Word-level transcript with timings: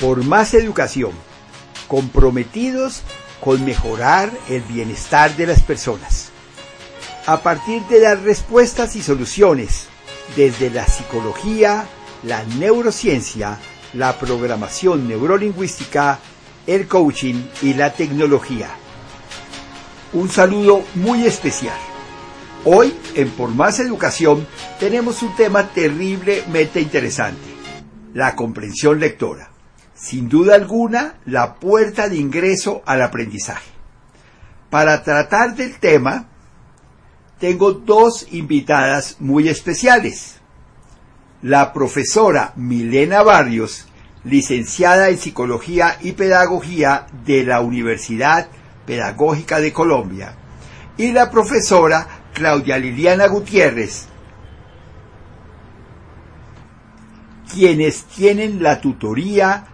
por 0.00 0.24
más 0.24 0.54
educación, 0.54 1.12
comprometidos 1.86 3.02
con 3.40 3.64
mejorar 3.64 4.30
el 4.48 4.62
bienestar 4.62 5.36
de 5.36 5.46
las 5.46 5.60
personas. 5.60 6.30
A 7.26 7.42
partir 7.42 7.82
de 7.82 8.00
dar 8.00 8.22
respuestas 8.22 8.96
y 8.96 9.02
soluciones 9.02 9.86
desde 10.36 10.70
la 10.70 10.86
psicología, 10.86 11.86
la 12.22 12.44
neurociencia, 12.44 13.58
la 13.92 14.18
programación 14.18 15.06
neurolingüística, 15.06 16.18
el 16.66 16.88
coaching 16.88 17.42
y 17.62 17.74
la 17.74 17.92
tecnología. 17.92 18.70
Un 20.12 20.28
saludo 20.30 20.82
muy 20.94 21.26
especial. 21.26 21.78
Hoy 22.64 22.94
en 23.14 23.30
Por 23.30 23.50
Más 23.50 23.80
Educación 23.80 24.46
tenemos 24.78 25.22
un 25.22 25.34
tema 25.36 25.68
terriblemente 25.68 26.80
interesante, 26.80 27.48
la 28.12 28.34
comprensión 28.34 29.00
lectora 29.00 29.49
sin 30.00 30.28
duda 30.28 30.54
alguna, 30.54 31.16
la 31.26 31.56
puerta 31.56 32.08
de 32.08 32.16
ingreso 32.16 32.82
al 32.86 33.02
aprendizaje. 33.02 33.70
Para 34.70 35.02
tratar 35.02 35.54
del 35.54 35.78
tema, 35.78 36.26
tengo 37.38 37.72
dos 37.72 38.26
invitadas 38.30 39.16
muy 39.20 39.48
especiales. 39.48 40.36
La 41.42 41.72
profesora 41.72 42.52
Milena 42.56 43.22
Barrios, 43.22 43.86
licenciada 44.24 45.10
en 45.10 45.18
Psicología 45.18 45.98
y 46.00 46.12
Pedagogía 46.12 47.06
de 47.26 47.44
la 47.44 47.60
Universidad 47.60 48.48
Pedagógica 48.86 49.60
de 49.60 49.72
Colombia, 49.72 50.34
y 50.96 51.12
la 51.12 51.30
profesora 51.30 52.06
Claudia 52.32 52.78
Liliana 52.78 53.26
Gutiérrez, 53.26 54.06
quienes 57.52 58.04
tienen 58.04 58.62
la 58.62 58.80
tutoría 58.80 59.66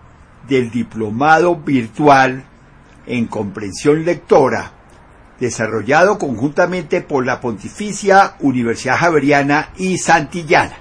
del 0.49 0.71
diplomado 0.71 1.57
virtual 1.57 2.45
en 3.07 3.27
comprensión 3.27 4.05
lectora, 4.05 4.73
desarrollado 5.39 6.19
conjuntamente 6.19 7.01
por 7.01 7.25
la 7.25 7.41
Pontificia 7.41 8.37
Universidad 8.41 8.97
Javeriana 8.97 9.71
y 9.77 9.99
Santillana. 9.99 10.77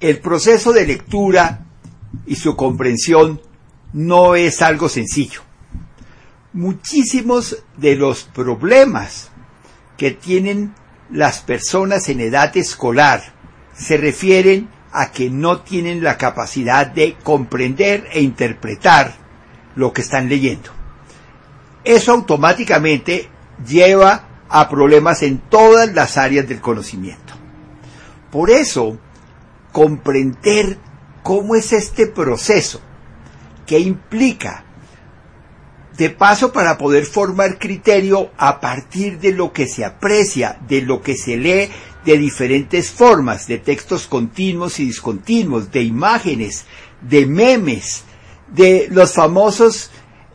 El 0.00 0.20
proceso 0.20 0.72
de 0.72 0.86
lectura 0.86 1.64
y 2.26 2.36
su 2.36 2.54
comprensión 2.54 3.40
no 3.92 4.34
es 4.34 4.62
algo 4.62 4.88
sencillo. 4.88 5.42
Muchísimos 6.52 7.62
de 7.76 7.96
los 7.96 8.24
problemas 8.24 9.30
que 9.96 10.12
tienen 10.12 10.74
las 11.10 11.40
personas 11.40 12.08
en 12.08 12.20
edad 12.20 12.56
escolar 12.56 13.32
se 13.74 13.96
refieren 13.96 14.68
a 14.92 15.10
que 15.12 15.30
no 15.30 15.60
tienen 15.60 16.02
la 16.02 16.16
capacidad 16.16 16.86
de 16.86 17.16
comprender 17.22 18.08
e 18.12 18.22
interpretar 18.22 19.14
lo 19.74 19.92
que 19.92 20.00
están 20.00 20.28
leyendo. 20.28 20.70
Eso 21.84 22.12
automáticamente 22.12 23.28
lleva 23.66 24.28
a 24.48 24.68
problemas 24.68 25.22
en 25.22 25.38
todas 25.38 25.92
las 25.94 26.16
áreas 26.16 26.48
del 26.48 26.60
conocimiento. 26.60 27.34
Por 28.30 28.50
eso, 28.50 28.98
comprender 29.72 30.78
cómo 31.22 31.54
es 31.54 31.72
este 31.72 32.06
proceso, 32.06 32.80
que 33.66 33.78
implica, 33.78 34.64
de 35.96 36.10
paso 36.10 36.52
para 36.52 36.78
poder 36.78 37.04
formar 37.04 37.58
criterio 37.58 38.30
a 38.38 38.60
partir 38.60 39.18
de 39.18 39.32
lo 39.32 39.52
que 39.52 39.66
se 39.66 39.84
aprecia, 39.84 40.58
de 40.68 40.80
lo 40.82 41.02
que 41.02 41.16
se 41.16 41.36
lee 41.36 41.70
de 42.08 42.16
diferentes 42.16 42.90
formas, 42.90 43.46
de 43.46 43.58
textos 43.58 44.06
continuos 44.06 44.80
y 44.80 44.86
discontinuos, 44.86 45.70
de 45.70 45.82
imágenes, 45.82 46.64
de 47.02 47.26
memes, 47.26 48.04
de 48.50 48.88
los 48.90 49.12
famosos 49.12 49.90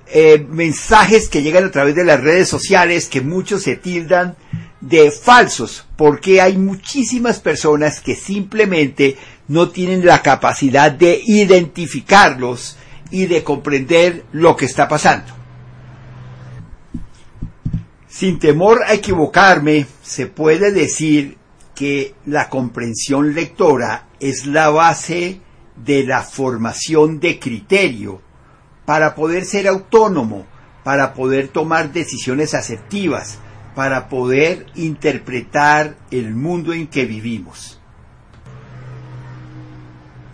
eh, 0.05 0.45
mensajes 0.47 1.29
que 1.29 1.41
llegan 1.41 1.65
a 1.65 1.71
través 1.71 1.95
de 1.95 2.05
las 2.05 2.21
redes 2.21 2.47
sociales 2.47 3.07
que 3.07 3.21
muchos 3.21 3.63
se 3.63 3.75
tildan 3.75 4.35
de 4.81 5.09
falsos, 5.09 5.87
porque 5.95 6.41
hay 6.41 6.57
muchísimas 6.57 7.39
personas 7.39 8.01
que 8.01 8.13
simplemente 8.13 9.17
no 9.47 9.69
tienen 9.69 10.05
la 10.05 10.21
capacidad 10.21 10.91
de 10.91 11.23
identificarlos 11.25 12.77
y 13.09 13.25
de 13.25 13.43
comprender 13.43 14.25
lo 14.31 14.55
que 14.55 14.65
está 14.65 14.87
pasando. 14.87 15.33
Sin 18.07 18.37
temor 18.37 18.83
a 18.83 18.93
equivocarme, 18.93 19.87
se 20.03 20.27
puede 20.27 20.71
decir 20.71 21.41
que 21.75 22.15
la 22.25 22.49
comprensión 22.49 23.33
lectora 23.33 24.07
es 24.19 24.45
la 24.45 24.69
base 24.69 25.41
de 25.75 26.03
la 26.03 26.21
formación 26.21 27.19
de 27.19 27.39
criterio 27.39 28.21
para 28.85 29.15
poder 29.15 29.45
ser 29.45 29.67
autónomo, 29.67 30.45
para 30.83 31.13
poder 31.13 31.47
tomar 31.47 31.91
decisiones 31.91 32.53
asertivas, 32.53 33.39
para 33.75 34.07
poder 34.09 34.67
interpretar 34.75 35.95
el 36.11 36.35
mundo 36.35 36.73
en 36.73 36.87
que 36.87 37.05
vivimos. 37.05 37.79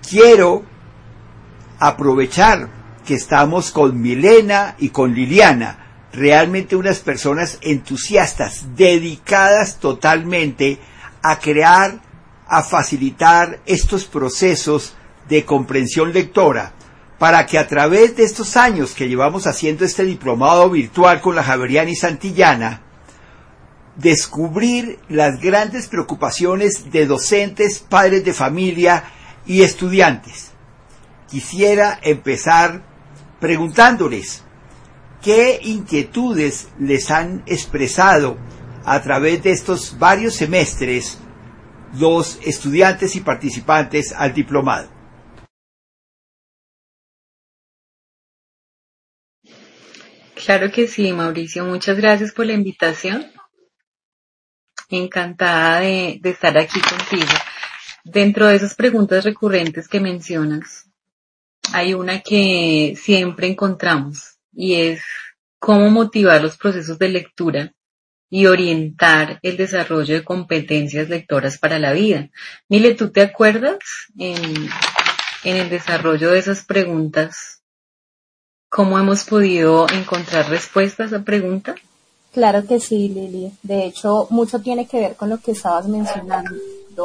Quiero 0.10 0.64
aprovechar 1.80 2.68
que 3.06 3.14
estamos 3.14 3.72
con 3.72 4.02
Milena 4.02 4.76
y 4.80 4.90
con 4.90 5.14
Liliana, 5.14 6.08
realmente 6.12 6.76
unas 6.76 7.00
personas 7.00 7.60
entusiastas, 7.62 8.76
dedicadas 8.76 9.80
totalmente 9.80 10.80
a 11.22 11.40
crear, 11.40 12.02
a 12.48 12.64
facilitar 12.64 13.60
estos 13.66 14.06
procesos 14.06 14.96
de 15.28 15.46
comprensión 15.46 16.12
lectora 16.14 16.74
para 17.20 17.46
que 17.46 17.58
a 17.58 17.68
través 17.68 18.16
de 18.16 18.24
estos 18.24 18.56
años 18.56 18.94
que 18.94 19.10
llevamos 19.10 19.46
haciendo 19.46 19.84
este 19.84 20.06
diplomado 20.06 20.70
virtual 20.70 21.20
con 21.20 21.36
la 21.36 21.44
Javeriana 21.44 21.90
y 21.90 21.96
Santillana, 21.96 22.82
descubrir 23.98 25.00
las 25.10 25.42
grandes 25.42 25.88
preocupaciones 25.88 26.90
de 26.92 27.06
docentes, 27.06 27.80
padres 27.80 28.24
de 28.24 28.34
familia 28.34 29.04
y 29.46 29.64
estudiantes. 29.64 30.52
Quisiera 31.30 32.00
empezar 32.02 32.82
preguntándoles 33.42 34.44
qué 35.22 35.60
inquietudes 35.62 36.70
les 36.80 37.12
han 37.12 37.44
expresado 37.46 38.38
a 38.92 39.04
través 39.04 39.44
de 39.44 39.52
estos 39.52 40.00
varios 40.00 40.34
semestres 40.34 41.20
los 42.00 42.40
estudiantes 42.44 43.16
y 43.16 43.22
participantes 43.22 44.12
al 44.12 44.34
diplomado. 44.34 44.90
Claro 50.34 50.72
que 50.72 50.88
sí, 50.88 51.14
Mauricio. 51.14 51.66
Muchas 51.66 51.98
gracias 51.98 52.32
por 52.32 52.48
la 52.48 52.54
invitación. 52.54 53.28
Encantada 54.90 55.82
de, 55.82 56.18
de 56.20 56.30
estar 56.32 56.58
aquí 56.58 56.82
contigo. 56.82 57.32
Dentro 58.04 58.48
de 58.48 58.56
esas 58.56 58.74
preguntas 58.74 59.24
recurrentes 59.24 59.88
que 59.88 60.00
mencionas, 60.00 60.90
hay 61.74 61.94
una 61.94 62.22
que 62.22 62.96
siempre 63.00 63.46
encontramos 63.46 64.40
y 64.52 64.74
es 64.74 65.04
cómo 65.60 65.92
motivar 65.92 66.42
los 66.42 66.58
procesos 66.58 66.98
de 66.98 67.10
lectura 67.10 67.74
y 68.30 68.46
orientar 68.46 69.40
el 69.42 69.58
desarrollo 69.58 70.16
de 70.16 70.24
competencias 70.24 71.10
lectoras 71.10 71.58
para 71.58 71.80
la 71.80 71.94
vida. 71.94 72.30
Mile, 72.68 72.94
¿tú 72.94 73.10
te 73.10 73.22
acuerdas 73.22 73.80
en, 74.18 74.70
el 75.44 75.70
desarrollo 75.70 76.32
de 76.32 76.40
esas 76.40 76.66
preguntas 76.66 77.62
cómo 78.70 79.00
hemos 79.00 79.24
podido 79.24 79.90
encontrar 79.90 80.48
respuestas 80.50 81.12
a 81.12 81.16
esa 81.16 81.26
pregunta? 81.26 81.76
Claro 82.32 82.68
que 82.68 82.80
sí, 82.80 83.10
Lili. 83.10 83.52
De 83.64 83.86
hecho, 83.86 84.28
mucho 84.30 84.60
tiene 84.60 84.88
que 84.88 85.00
ver 85.00 85.16
con 85.16 85.30
lo 85.30 85.40
que 85.40 85.54
estabas 85.54 85.88
mencionando, 85.88 86.54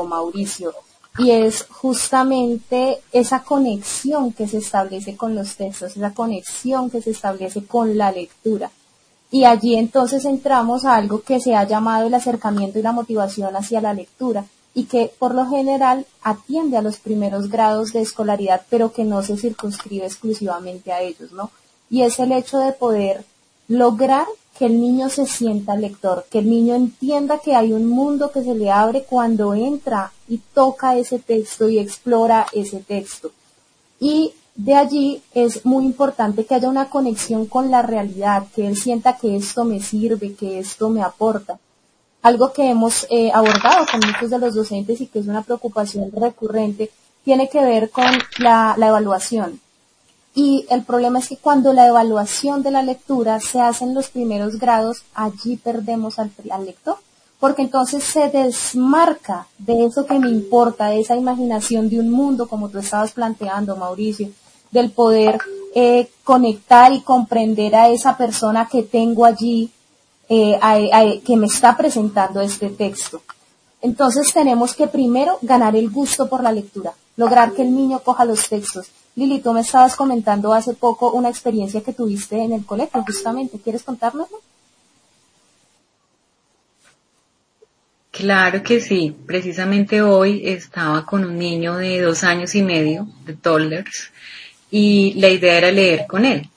Mauricio, 0.07 0.75
y 1.19 1.31
es 1.31 1.65
justamente 1.71 2.99
esa 3.13 3.43
conexión 3.43 4.33
que 4.33 4.47
se 4.47 4.59
establece 4.59 5.17
con 5.17 5.35
los 5.35 5.57
textos, 5.57 5.97
esa 5.97 6.13
conexión 6.13 6.91
que 6.91 7.01
se 7.01 7.13
establece 7.13 7.65
con 7.65 7.97
la 7.97 8.13
lectura 8.13 8.71
y 9.35 9.47
allí 9.47 9.75
entonces 9.75 10.27
entramos 10.27 10.85
a 10.85 10.95
algo 10.95 11.23
que 11.23 11.41
se 11.41 11.57
ha 11.57 11.65
llamado 11.65 12.07
el 12.07 12.15
acercamiento 12.15 12.79
y 12.79 12.83
la 12.83 12.93
motivación 12.93 13.57
hacia 13.57 13.81
la 13.81 13.93
lectura 13.93 14.45
y 14.75 14.85
que 14.85 15.11
por 15.19 15.35
lo 15.35 15.45
general 15.51 16.07
atiende 16.23 16.77
a 16.77 16.83
los 16.83 16.99
primeros 16.99 17.51
grados 17.51 17.93
de 17.93 18.01
escolaridad, 18.01 18.63
pero 18.71 18.93
que 18.93 19.03
no 19.03 19.25
se 19.25 19.37
circunscribe 19.37 20.07
exclusivamente 20.07 20.93
a 20.93 21.01
ellos, 21.01 21.33
¿no? 21.33 21.51
Y 21.91 22.03
es 22.03 22.21
el 22.21 22.31
hecho 22.31 22.59
de 22.59 22.75
poder 22.75 23.25
lograr 23.67 24.29
que 24.57 24.67
el 24.67 24.81
niño 24.81 25.09
se 25.09 25.27
sienta 25.27 25.75
lector, 25.75 26.27
que 26.31 26.39
el 26.39 26.49
niño 26.49 26.77
entienda 26.77 27.41
que 27.41 27.57
hay 27.57 27.73
un 27.73 27.89
mundo 27.89 28.31
que 28.31 28.45
se 28.45 28.55
le 28.55 28.71
abre 28.71 29.03
cuando 29.03 29.53
entra 29.53 30.13
y 30.29 30.39
toca 30.39 30.97
ese 30.97 31.19
texto 31.19 31.69
y 31.69 31.81
explora 31.81 32.47
ese 32.53 32.79
texto. 32.79 33.33
Y 33.99 34.33
de 34.55 34.75
allí 34.75 35.23
es 35.33 35.67
muy 35.67 35.85
importante 35.85 36.47
que 36.47 36.55
haya 36.55 36.69
una 36.69 36.89
conexión 36.89 37.47
con 37.47 37.71
la 37.71 37.83
realidad, 37.83 38.47
que 38.55 38.67
él 38.69 38.77
sienta 38.77 39.17
que 39.17 39.37
esto 39.37 39.65
me 39.65 39.81
sirve, 39.81 40.35
que 40.35 40.59
esto 40.59 40.89
me 40.91 41.03
aporta. 41.03 41.59
Algo 42.23 42.53
que 42.53 42.71
hemos 42.71 43.07
eh, 43.11 43.31
abordado 43.33 43.85
con 43.91 44.01
muchos 44.01 44.31
de 44.31 44.39
los 44.39 44.55
docentes 44.55 45.01
y 45.01 45.07
que 45.07 45.19
es 45.19 45.27
una 45.27 45.43
preocupación 45.43 46.11
recurrente 46.13 46.91
tiene 47.25 47.49
que 47.49 47.63
ver 47.63 47.91
con 47.91 48.07
la, 48.39 48.75
evaluación. 48.79 49.61
Y 50.35 50.67
el 50.71 50.83
problema 50.83 51.19
es 51.19 51.29
que 51.29 51.37
cuando 51.37 51.73
la 51.73 51.87
evaluación 51.87 52.63
de 52.63 52.71
la 52.71 52.83
lectura 52.83 53.41
se 53.41 53.61
hace 53.61 53.85
en 53.85 53.95
los 53.95 54.09
primeros 54.09 54.59
grados, 54.59 55.03
allí 55.15 55.57
perdemos 55.57 56.19
al 56.19 56.31
lector 56.65 56.97
porque 57.45 57.61
entonces 57.61 58.03
se 58.05 58.31
desmarca 58.31 59.49
de 59.59 59.85
eso 59.85 60.07
que 60.07 60.19
me 60.19 60.31
importa, 60.31 60.87
de 60.87 61.01
esa 61.01 61.15
imaginación 61.15 61.91
de 61.91 62.01
un 62.01 62.09
mundo, 62.09 62.49
como 62.49 62.71
tú 62.71 62.79
estabas 62.79 63.13
planteando, 63.13 63.77
Mauricio, 63.77 64.31
del 64.75 64.91
poder 64.91 65.39
eh, 65.75 66.09
conectar 66.25 66.93
y 66.93 67.01
comprender 67.01 67.75
a 67.75 67.89
esa 67.89 68.17
persona 68.19 68.69
que 68.71 68.83
tengo 68.83 69.25
allí, 69.25 69.71
eh, 70.29 70.59
que 71.25 71.37
me 71.37 71.47
está 71.47 71.77
presentando 71.77 72.41
este 72.41 72.69
texto. 72.71 73.23
Entonces 73.81 74.33
tenemos 74.33 74.75
que 74.75 74.89
primero 74.89 75.39
ganar 75.43 75.77
el 75.77 75.91
gusto 75.91 76.29
por 76.29 76.43
la 76.43 76.53
lectura, 76.53 76.93
lograr 77.17 77.53
que 77.53 77.63
el 77.63 77.75
niño 77.75 78.01
coja 78.01 78.25
los 78.25 78.49
textos. 78.49 78.87
Lili, 79.15 79.39
tú 79.41 79.53
me 79.53 79.61
estabas 79.61 79.95
comentando 79.95 80.53
hace 80.53 80.75
poco 80.75 81.13
una 81.13 81.29
experiencia 81.29 81.83
que 81.83 81.93
tuviste 81.93 82.43
en 82.43 82.53
el 82.53 82.67
colegio, 82.67 83.05
justamente. 83.07 83.61
¿Quieres 83.61 83.85
contárnoslo? 83.85 84.39
Claro 88.11 88.63
que 88.63 88.81
sí. 88.81 89.15
Precisamente 89.27 90.03
hoy 90.03 90.43
estaba 90.45 91.05
con 91.05 91.25
un 91.25 91.37
niño 91.37 91.77
de 91.77 92.01
dos 92.01 92.25
años 92.25 92.55
y 92.55 92.63
medio, 92.63 93.07
de 93.25 93.35
toddlers, 93.35 94.13
y 94.77 95.15
la 95.21 95.29
idea 95.29 95.57
era 95.57 95.71
leer 95.71 96.05
con 96.09 96.25
él. 96.25 96.49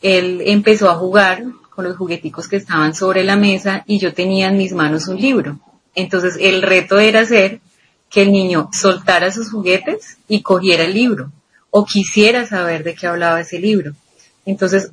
Él 0.00 0.40
empezó 0.46 0.88
a 0.88 0.94
jugar 0.94 1.44
con 1.68 1.84
los 1.84 1.98
jugueticos 1.98 2.48
que 2.48 2.56
estaban 2.56 2.94
sobre 2.94 3.24
la 3.24 3.36
mesa 3.36 3.84
y 3.86 3.98
yo 3.98 4.14
tenía 4.14 4.48
en 4.48 4.56
mis 4.56 4.72
manos 4.72 5.06
un 5.06 5.20
libro. 5.20 5.60
Entonces 5.94 6.38
el 6.40 6.62
reto 6.62 6.98
era 6.98 7.20
hacer 7.20 7.60
que 8.08 8.22
el 8.22 8.32
niño 8.32 8.70
soltara 8.72 9.30
sus 9.30 9.50
juguetes 9.50 10.16
y 10.28 10.40
cogiera 10.40 10.84
el 10.84 10.94
libro 10.94 11.30
o 11.68 11.84
quisiera 11.84 12.46
saber 12.46 12.84
de 12.84 12.94
qué 12.94 13.06
hablaba 13.06 13.42
ese 13.42 13.58
libro. 13.58 13.92
Entonces, 14.46 14.90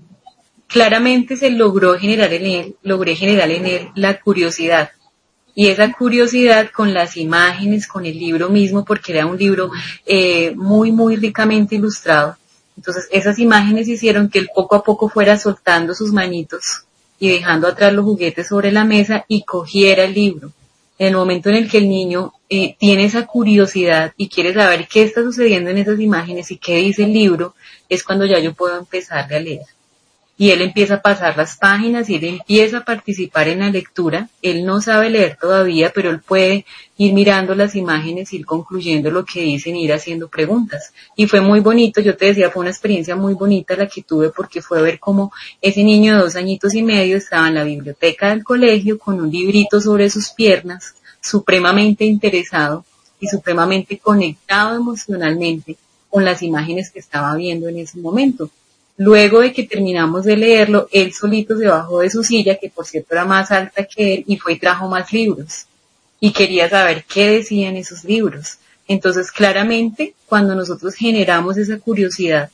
claramente 0.68 1.38
se 1.38 1.52
logró 1.52 1.98
generar 1.98 2.34
en 2.34 2.46
él, 2.46 2.76
logré 2.84 3.16
generar 3.16 3.52
en 3.52 3.66
él 3.66 3.88
la 3.96 4.20
curiosidad 4.20 4.92
y 5.56 5.68
esa 5.68 5.92
curiosidad 5.92 6.70
con 6.74 6.94
las 6.94 7.18
imágenes, 7.18 7.86
con 7.86 8.06
el 8.06 8.18
libro 8.18 8.50
mismo, 8.50 8.86
porque 8.86 9.12
era 9.12 9.26
un 9.26 9.38
libro 9.38 9.72
eh, 10.06 10.54
muy, 10.56 10.92
muy 10.94 11.18
ricamente 11.18 11.76
ilustrado. 11.76 12.38
Entonces 12.80 13.10
esas 13.12 13.40
imágenes 13.40 13.90
hicieron 13.90 14.30
que 14.30 14.40
él 14.40 14.48
poco 14.56 14.78
a 14.78 14.84
poco 14.84 15.10
fuera 15.10 15.38
soltando 15.38 15.94
sus 15.94 16.14
manitos 16.14 16.86
y 17.20 17.28
dejando 17.28 17.68
atrás 17.68 17.92
los 17.92 18.06
juguetes 18.06 18.48
sobre 18.48 18.72
la 18.72 18.86
mesa 18.86 19.26
y 19.28 19.44
cogiera 19.44 20.06
el 20.06 20.14
libro. 20.14 20.54
En 20.98 21.08
el 21.08 21.16
momento 21.18 21.50
en 21.50 21.56
el 21.56 21.70
que 21.70 21.80
el 21.80 21.90
niño 21.90 22.32
eh, 22.50 22.78
tiene 22.80 23.04
esa 23.04 23.26
curiosidad 23.26 24.14
y 24.16 24.30
quiere 24.30 24.54
saber 24.54 24.88
qué 24.88 25.02
está 25.02 25.22
sucediendo 25.24 25.72
en 25.72 25.80
esas 25.80 26.00
imágenes 26.00 26.52
y 26.52 26.58
qué 26.58 26.78
dice 26.78 27.04
el 27.04 27.12
libro, 27.12 27.54
es 27.90 28.02
cuando 28.02 28.26
ya 28.26 28.40
yo 28.40 28.54
puedo 28.54 28.80
empezar 28.80 29.34
a 29.34 29.40
leer 29.40 29.66
y 30.40 30.52
él 30.52 30.62
empieza 30.62 30.96
a 30.96 31.02
pasar 31.02 31.36
las 31.36 31.58
páginas 31.58 32.10
y 32.10 32.16
él 32.16 32.24
empieza 32.24 32.78
a 32.78 32.86
participar 32.86 33.50
en 33.50 33.60
la 33.60 33.70
lectura. 33.70 34.30
Él 34.42 34.64
no 34.64 34.80
sabe 34.80 35.10
leer 35.10 35.38
todavía, 35.40 35.92
pero 35.94 36.10
él 36.10 36.22
puede 36.22 36.66
ir 36.96 37.12
mirando 37.14 37.54
las 37.56 37.76
imágenes, 37.76 38.32
ir 38.32 38.46
concluyendo 38.46 39.12
lo 39.12 39.26
que 39.26 39.42
dicen, 39.42 39.76
ir 39.76 39.92
haciendo 39.92 40.30
preguntas. 40.30 40.94
Y 41.18 41.28
fue 41.28 41.42
muy 41.42 41.60
bonito, 41.60 42.00
yo 42.00 42.16
te 42.16 42.28
decía, 42.28 42.50
fue 42.52 42.62
una 42.62 42.70
experiencia 42.70 43.18
muy 43.18 43.34
bonita 43.34 43.76
la 43.76 43.88
que 43.88 44.02
tuve 44.02 44.30
porque 44.30 44.62
fue 44.62 44.82
ver 44.82 44.98
cómo 44.98 45.34
ese 45.62 45.84
niño 45.84 46.16
de 46.16 46.22
dos 46.22 46.38
añitos 46.38 46.74
y 46.74 46.84
medio 46.84 47.18
estaba 47.18 47.50
en 47.50 47.56
la 47.56 47.66
biblioteca 47.66 48.30
del 48.30 48.46
colegio 48.46 48.98
con 48.98 49.20
un 49.20 49.30
librito 49.30 49.82
sobre 49.82 50.10
sus 50.10 50.30
piernas, 50.30 50.96
supremamente 51.20 52.06
interesado 52.06 52.86
y 53.20 53.28
supremamente 53.28 53.98
conectado 53.98 54.78
emocionalmente 54.78 55.76
con 56.10 56.24
las 56.24 56.42
imágenes 56.44 56.92
que 56.92 57.00
estaba 57.00 57.36
viendo 57.36 57.68
en 57.68 57.80
ese 57.80 58.00
momento. 58.00 58.50
Luego 59.00 59.40
de 59.40 59.54
que 59.54 59.64
terminamos 59.64 60.26
de 60.26 60.36
leerlo, 60.36 60.90
él 60.92 61.14
solito 61.14 61.58
se 61.58 61.68
bajó 61.68 62.02
de 62.02 62.10
su 62.10 62.22
silla, 62.22 62.60
que 62.60 62.70
por 62.70 62.86
cierto 62.86 63.14
era 63.14 63.24
más 63.24 63.50
alta 63.50 63.86
que 63.86 64.16
él, 64.16 64.24
y 64.28 64.36
fue 64.36 64.54
y 64.54 64.60
trajo 64.60 64.90
más 64.90 65.14
libros. 65.14 65.68
Y 66.20 66.34
quería 66.34 66.70
saber 66.70 67.06
qué 67.06 67.30
decían 67.30 67.78
esos 67.78 68.04
libros. 68.04 68.58
Entonces, 68.90 69.32
claramente, 69.32 70.16
cuando 70.26 70.54
nosotros 70.54 70.96
generamos 70.96 71.56
esa 71.56 71.80
curiosidad 71.80 72.50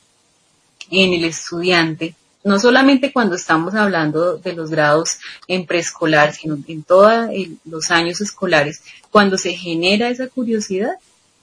en 0.88 1.14
el 1.14 1.24
estudiante, 1.24 2.14
no 2.44 2.60
solamente 2.60 3.12
cuando 3.12 3.34
estamos 3.34 3.74
hablando 3.74 4.36
de 4.36 4.52
los 4.52 4.70
grados 4.70 5.18
en 5.48 5.66
preescolar, 5.66 6.32
sino 6.32 6.56
en 6.68 6.84
todos 6.84 7.28
los 7.64 7.90
años 7.90 8.20
escolares, 8.20 8.82
cuando 9.10 9.36
se 9.36 9.52
genera 9.54 10.10
esa 10.10 10.28
curiosidad, 10.28 10.92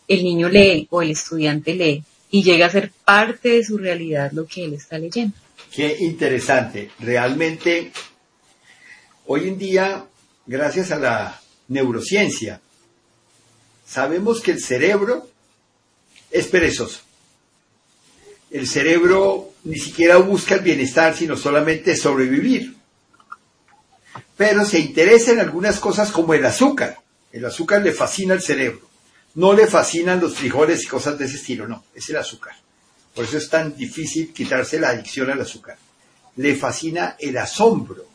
el 0.08 0.24
niño 0.24 0.48
lee 0.48 0.88
o 0.92 1.02
el 1.02 1.12
estudiante 1.12 1.74
lee 1.74 2.06
y 2.34 2.42
llega 2.42 2.66
a 2.66 2.72
ser 2.72 2.92
parte 3.06 3.50
de 3.50 3.64
su 3.64 3.78
realidad 3.78 4.32
lo 4.32 4.48
que 4.48 4.66
él 4.66 4.74
está 4.74 4.98
leyendo. 4.98 5.38
Qué 5.72 5.98
interesante. 6.00 6.90
Realmente, 7.00 7.92
hoy 9.28 9.50
en 9.50 9.60
día, 9.60 10.06
gracias 10.48 10.90
a 10.90 10.98
la 10.98 11.40
neurociencia, 11.68 12.60
sabemos 13.86 14.42
que 14.42 14.50
el 14.50 14.64
cerebro 14.64 15.30
es 16.32 16.48
perezoso. 16.48 17.02
El 18.50 18.68
cerebro 18.68 19.54
ni 19.64 19.78
siquiera 19.78 20.18
busca 20.18 20.56
el 20.56 20.62
bienestar, 20.62 21.16
sino 21.16 21.38
solamente 21.38 21.96
sobrevivir. 21.96 22.76
Pero 24.36 24.66
se 24.66 24.80
interesa 24.80 25.34
en 25.34 25.40
algunas 25.40 25.80
cosas 25.80 26.10
como 26.10 26.34
el 26.34 26.44
azúcar. 26.44 26.98
El 27.32 27.46
azúcar 27.46 27.84
le 27.84 27.92
fascina 27.92 28.34
al 28.34 28.42
cerebro. 28.42 28.90
No 29.36 29.54
le 29.54 29.68
fascinan 29.68 30.20
los 30.20 30.36
frijoles 30.36 30.84
y 30.84 30.88
cosas 30.88 31.18
de 31.18 31.26
ese 31.26 31.38
estilo, 31.38 31.68
no, 31.68 31.86
es 31.94 32.10
el 32.10 32.18
azúcar. 32.18 32.54
Por 33.14 33.26
eso 33.26 33.38
es 33.38 33.50
tan 33.50 33.76
difícil 33.76 34.34
quitarse 34.34 34.80
la 34.80 34.90
adicción 34.90 35.30
al 35.30 35.42
azúcar. 35.42 35.78
Le 36.36 36.56
fascina 36.56 37.16
el 37.20 37.38
asombro. 37.38 38.14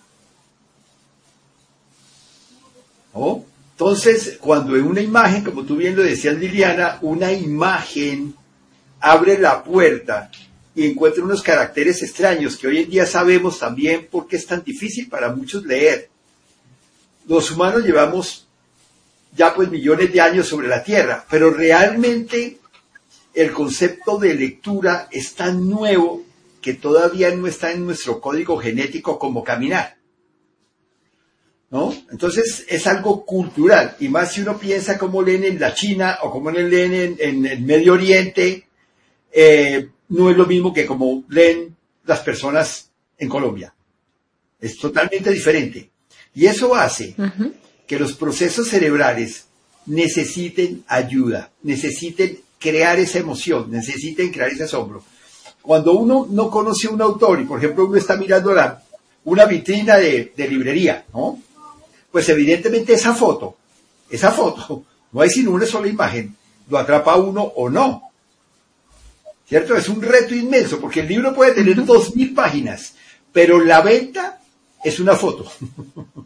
Entonces, 3.78 4.38
cuando 4.40 4.74
en 4.74 4.82
una 4.82 5.00
imagen, 5.00 5.44
como 5.44 5.64
tú 5.64 5.76
bien 5.76 5.94
lo 5.94 6.02
decías 6.02 6.36
Liliana, 6.36 6.98
una 7.00 7.32
imagen 7.32 8.34
abre 8.98 9.38
la 9.38 9.62
puerta 9.62 10.32
y 10.74 10.84
encuentra 10.84 11.22
unos 11.22 11.42
caracteres 11.42 12.02
extraños 12.02 12.56
que 12.56 12.66
hoy 12.66 12.78
en 12.78 12.90
día 12.90 13.06
sabemos 13.06 13.60
también 13.60 14.08
por 14.10 14.26
qué 14.26 14.34
es 14.34 14.46
tan 14.46 14.64
difícil 14.64 15.08
para 15.08 15.32
muchos 15.32 15.64
leer. 15.64 16.10
Los 17.26 17.52
humanos 17.52 17.84
llevamos 17.84 18.47
ya 19.34 19.54
pues 19.54 19.70
millones 19.70 20.12
de 20.12 20.20
años 20.20 20.48
sobre 20.48 20.68
la 20.68 20.82
Tierra, 20.82 21.24
pero 21.30 21.50
realmente 21.50 22.58
el 23.34 23.52
concepto 23.52 24.18
de 24.18 24.34
lectura 24.34 25.08
es 25.10 25.34
tan 25.34 25.68
nuevo 25.68 26.24
que 26.60 26.74
todavía 26.74 27.34
no 27.34 27.46
está 27.46 27.72
en 27.72 27.86
nuestro 27.86 28.20
código 28.20 28.58
genético 28.58 29.18
como 29.18 29.44
caminar. 29.44 29.96
¿No? 31.70 31.94
Entonces 32.10 32.64
es 32.68 32.86
algo 32.86 33.26
cultural, 33.26 33.96
y 34.00 34.08
más 34.08 34.32
si 34.32 34.40
uno 34.40 34.58
piensa 34.58 34.98
cómo 34.98 35.22
leen 35.22 35.44
en 35.44 35.60
la 35.60 35.74
China 35.74 36.18
o 36.22 36.30
cómo 36.30 36.50
leen 36.50 37.16
en, 37.18 37.46
el 37.46 37.60
Medio 37.60 37.92
Oriente, 37.92 38.66
eh, 39.30 39.88
no 40.08 40.30
es 40.30 40.36
lo 40.36 40.46
mismo 40.46 40.72
que 40.72 40.86
como 40.86 41.24
leen 41.28 41.76
las 42.04 42.20
personas 42.20 42.90
en 43.18 43.28
Colombia. 43.28 43.74
Es 44.58 44.78
totalmente 44.78 45.30
diferente. 45.30 45.90
Y 46.34 46.46
eso 46.46 46.74
hace 46.74 47.14
que 47.88 47.98
los 47.98 48.12
procesos 48.12 48.68
cerebrales 48.68 49.46
necesiten 49.86 50.84
ayuda, 50.86 51.50
necesiten 51.62 52.38
crear 52.58 52.98
esa 53.00 53.18
emoción, 53.18 53.70
necesiten 53.70 54.30
crear 54.30 54.50
ese 54.50 54.64
asombro. 54.64 55.02
Cuando 55.62 55.94
uno 55.94 56.26
no 56.30 56.50
conoce 56.50 56.86
a 56.86 56.90
un 56.90 57.00
autor 57.00 57.40
y, 57.40 57.44
por 57.44 57.58
ejemplo, 57.58 57.86
uno 57.86 57.96
está 57.96 58.16
mirando 58.16 58.52
la, 58.52 58.82
una 59.24 59.46
vitrina 59.46 59.96
de, 59.96 60.32
librería, 60.36 61.06
¿no? 61.14 61.40
Pues 62.12 62.28
evidentemente 62.28 62.92
esa 62.92 63.14
foto, 63.14 63.56
esa 64.10 64.32
foto, 64.32 64.84
no 65.12 65.20
hay 65.22 65.30
sino 65.30 65.52
una 65.52 65.66
sola 65.66 65.88
imagen, 65.88 66.36
lo 66.68 66.78
atrapa 66.78 67.16
uno 67.16 67.42
o 67.42 67.70
no. 67.70 68.02
¿Cierto? 69.48 69.74
Es 69.74 69.88
un 69.88 70.02
reto 70.02 70.34
inmenso, 70.34 70.78
porque 70.78 71.00
el 71.00 71.08
libro 71.08 71.34
puede 71.34 71.52
tener 71.52 71.82
dos 71.86 72.14
mil 72.14 72.34
páginas, 72.34 72.92
pero 73.32 73.64
la 73.64 73.80
venta 73.80 74.42
es 74.84 75.00
una 75.00 75.16
foto. 75.16 75.50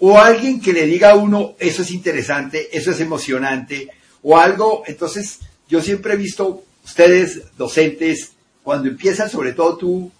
o 0.00 0.18
alguien 0.18 0.60
que 0.60 0.72
le 0.72 0.86
diga 0.86 1.10
a 1.10 1.16
uno, 1.16 1.54
eso 1.58 1.82
es 1.82 1.90
interesante, 1.90 2.68
eso 2.76 2.90
es 2.90 3.00
emocionante, 3.00 3.88
o 4.22 4.36
algo, 4.38 4.82
entonces 4.86 5.38
yo 5.68 5.80
siempre 5.82 6.14
he 6.14 6.16
visto 6.16 6.64
ustedes, 6.84 7.42
docentes, 7.56 8.32
cuando 8.62 8.88
empiezan, 8.88 9.30
sobre 9.30 9.52
todo 9.52 9.76
tú, 9.76 10.10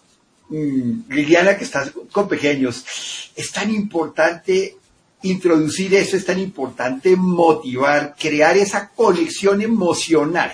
mm, 0.49 1.11
Liliana, 1.11 1.57
que 1.57 1.65
estás 1.65 1.93
con 2.13 2.29
pequeños, 2.29 2.85
es 3.35 3.51
tan 3.51 3.71
importante 3.75 4.77
introducir 5.23 5.95
eso, 5.95 6.17
es 6.17 6.25
tan 6.25 6.39
importante 6.39 7.17
motivar, 7.17 8.15
crear 8.19 8.57
esa 8.57 8.91
conexión 8.91 9.61
emocional, 9.63 10.53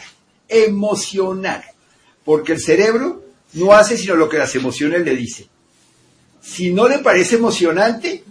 emocional, 0.49 1.65
porque 2.25 2.53
el 2.53 2.61
cerebro 2.61 3.25
no 3.55 3.73
hace 3.73 3.97
sino 3.97 4.17
lo 4.17 4.29
que 4.29 4.39
las 4.39 4.55
emociones 4.55 5.03
le 5.03 5.17
dicen. 5.17 5.47
Si 6.43 6.73
no 6.73 6.89
le 6.89 6.99
parece 6.99 7.37
emocionante, 7.37 8.25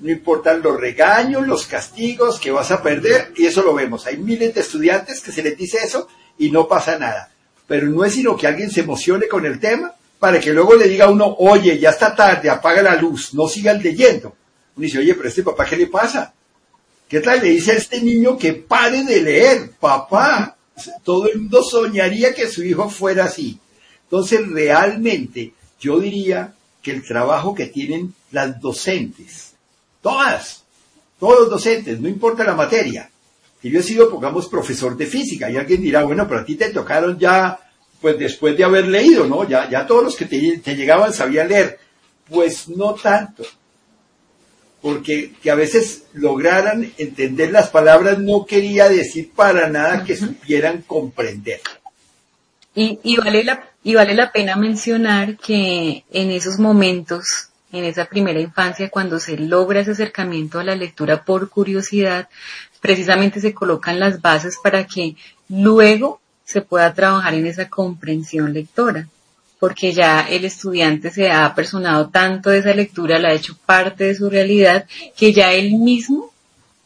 no 0.00 0.10
importan 0.10 0.62
los 0.62 0.80
regaños, 0.80 1.46
los 1.46 1.66
castigos 1.66 2.38
que 2.38 2.50
vas 2.50 2.70
a 2.70 2.82
perder, 2.82 3.32
y 3.36 3.46
eso 3.46 3.62
lo 3.62 3.74
vemos. 3.74 4.06
Hay 4.06 4.16
miles 4.18 4.54
de 4.54 4.60
estudiantes 4.60 5.20
que 5.20 5.32
se 5.32 5.42
les 5.42 5.56
dice 5.56 5.78
eso 5.82 6.08
y 6.38 6.50
no 6.50 6.68
pasa 6.68 6.98
nada. 6.98 7.30
Pero 7.66 7.86
no 7.86 8.04
es 8.04 8.14
sino 8.14 8.36
que 8.36 8.46
alguien 8.46 8.70
se 8.70 8.80
emocione 8.80 9.28
con 9.28 9.46
el 9.46 9.58
tema 9.58 9.94
para 10.18 10.40
que 10.40 10.52
luego 10.52 10.74
le 10.74 10.88
diga 10.88 11.06
a 11.06 11.10
uno, 11.10 11.36
oye, 11.38 11.78
ya 11.78 11.90
está 11.90 12.14
tarde, 12.14 12.50
apaga 12.50 12.82
la 12.82 12.96
luz, 12.96 13.34
no 13.34 13.48
sigan 13.48 13.82
leyendo. 13.82 14.34
Uno 14.76 14.84
dice, 14.84 14.98
oye, 14.98 15.14
pero 15.14 15.28
este 15.28 15.42
papá, 15.42 15.64
¿qué 15.66 15.76
le 15.76 15.86
pasa? 15.86 16.32
¿Qué 17.08 17.20
tal 17.20 17.40
le 17.40 17.50
dice 17.50 17.72
a 17.72 17.76
este 17.76 18.00
niño 18.00 18.38
que 18.38 18.54
pare 18.54 19.04
de 19.04 19.22
leer? 19.22 19.70
Papá, 19.78 20.56
todo 21.04 21.28
el 21.28 21.38
mundo 21.38 21.62
soñaría 21.62 22.34
que 22.34 22.48
su 22.48 22.64
hijo 22.64 22.88
fuera 22.88 23.24
así. 23.24 23.58
Entonces, 24.04 24.48
realmente, 24.48 25.52
yo 25.80 25.98
diría 26.00 26.54
que 26.82 26.90
el 26.90 27.04
trabajo 27.04 27.54
que 27.54 27.66
tienen 27.66 28.14
las 28.30 28.60
docentes, 28.60 29.53
todas, 30.04 30.62
todos 31.18 31.40
los 31.40 31.50
docentes, 31.50 31.98
no 31.98 32.08
importa 32.08 32.44
la 32.44 32.54
materia, 32.54 33.10
que 33.60 33.70
yo 33.70 33.80
he 33.80 33.82
sido, 33.82 34.10
pongamos, 34.10 34.46
profesor 34.48 34.94
de 34.94 35.06
física, 35.06 35.50
y 35.50 35.56
alguien 35.56 35.80
dirá, 35.80 36.04
bueno, 36.04 36.28
pero 36.28 36.42
a 36.42 36.44
ti 36.44 36.56
te 36.56 36.68
tocaron 36.68 37.18
ya 37.18 37.58
pues 38.02 38.18
después 38.18 38.54
de 38.54 38.64
haber 38.64 38.86
leído, 38.86 39.26
¿no? 39.26 39.48
Ya, 39.48 39.70
ya 39.70 39.86
todos 39.86 40.04
los 40.04 40.14
que 40.14 40.26
te, 40.26 40.76
llegaban 40.76 41.14
sabían 41.14 41.48
leer. 41.48 41.78
Pues 42.28 42.68
no 42.68 42.92
tanto. 42.92 43.44
Porque 44.82 45.32
que 45.42 45.50
a 45.50 45.54
veces 45.54 46.02
lograran 46.12 46.92
entender 46.98 47.50
las 47.50 47.70
palabras 47.70 48.18
no 48.18 48.44
quería 48.44 48.90
decir 48.90 49.30
para 49.34 49.70
nada 49.70 50.04
que 50.04 50.18
supieran 50.18 50.82
comprender. 50.82 51.62
Y, 52.74 52.98
y, 53.02 53.16
vale 53.16 53.42
la, 53.42 53.70
y 53.82 53.94
vale 53.94 54.14
la 54.14 54.30
pena 54.32 54.56
mencionar 54.56 55.38
que 55.38 56.04
en 56.10 56.30
esos 56.30 56.58
momentos, 56.58 57.48
en 57.76 57.84
esa 57.84 58.06
primera 58.06 58.40
infancia, 58.40 58.90
cuando 58.90 59.18
se 59.18 59.36
logra 59.36 59.80
ese 59.80 59.92
acercamiento 59.92 60.58
a 60.58 60.64
la 60.64 60.76
lectura 60.76 61.24
por 61.24 61.48
curiosidad, 61.48 62.28
precisamente 62.80 63.40
se 63.40 63.54
colocan 63.54 63.98
las 63.98 64.20
bases 64.20 64.58
para 64.62 64.86
que 64.86 65.16
luego 65.48 66.20
se 66.44 66.60
pueda 66.60 66.92
trabajar 66.92 67.34
en 67.34 67.46
esa 67.46 67.68
comprensión 67.68 68.52
lectora, 68.52 69.08
porque 69.58 69.92
ya 69.92 70.20
el 70.20 70.44
estudiante 70.44 71.10
se 71.10 71.30
ha 71.30 71.46
apersonado 71.46 72.08
tanto 72.10 72.50
de 72.50 72.58
esa 72.58 72.74
lectura, 72.74 73.18
la 73.18 73.28
ha 73.28 73.34
hecho 73.34 73.56
parte 73.64 74.04
de 74.04 74.14
su 74.14 74.28
realidad, 74.28 74.86
que 75.16 75.32
ya 75.32 75.52
él 75.52 75.74
mismo 75.74 76.30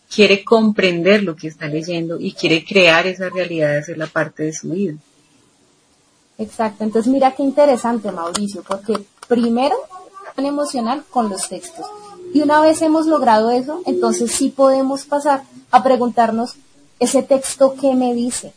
quiere 0.09 0.45
comprender 0.45 1.23
lo 1.23 1.37
que 1.37 1.49
está 1.49 1.67
leyendo 1.67 2.19
y 2.21 2.33
quiere 2.33 2.65
crear 2.65 3.07
esa 3.07 3.29
realidad 3.29 3.71
de 3.73 3.79
hacerla 3.79 4.07
parte 4.07 4.45
de 4.45 4.53
su 4.53 4.71
vida. 4.71 4.95
Exacto, 6.39 6.85
entonces 6.85 7.13
mira 7.13 7.33
qué 7.33 7.43
interesante 7.43 8.13
Mauricio, 8.13 8.63
porque 8.63 8.95
primero 9.27 9.75
emocional 10.47 11.05
con 11.11 11.29
los 11.29 11.49
textos. 11.49 11.87
Y 12.33 12.43
una 12.43 12.61
vez 12.61 12.83
hemos 12.83 13.07
logrado 13.07 13.51
eso, 13.51 13.83
entonces 13.87 14.33
sí 14.33 14.51
podemos 14.51 15.05
pasar 15.05 15.43
a 15.71 15.83
preguntarnos, 15.83 16.57
¿ese 17.01 17.23
texto 17.23 17.75
qué 17.81 17.95
me 17.95 18.15
dice? 18.15 18.53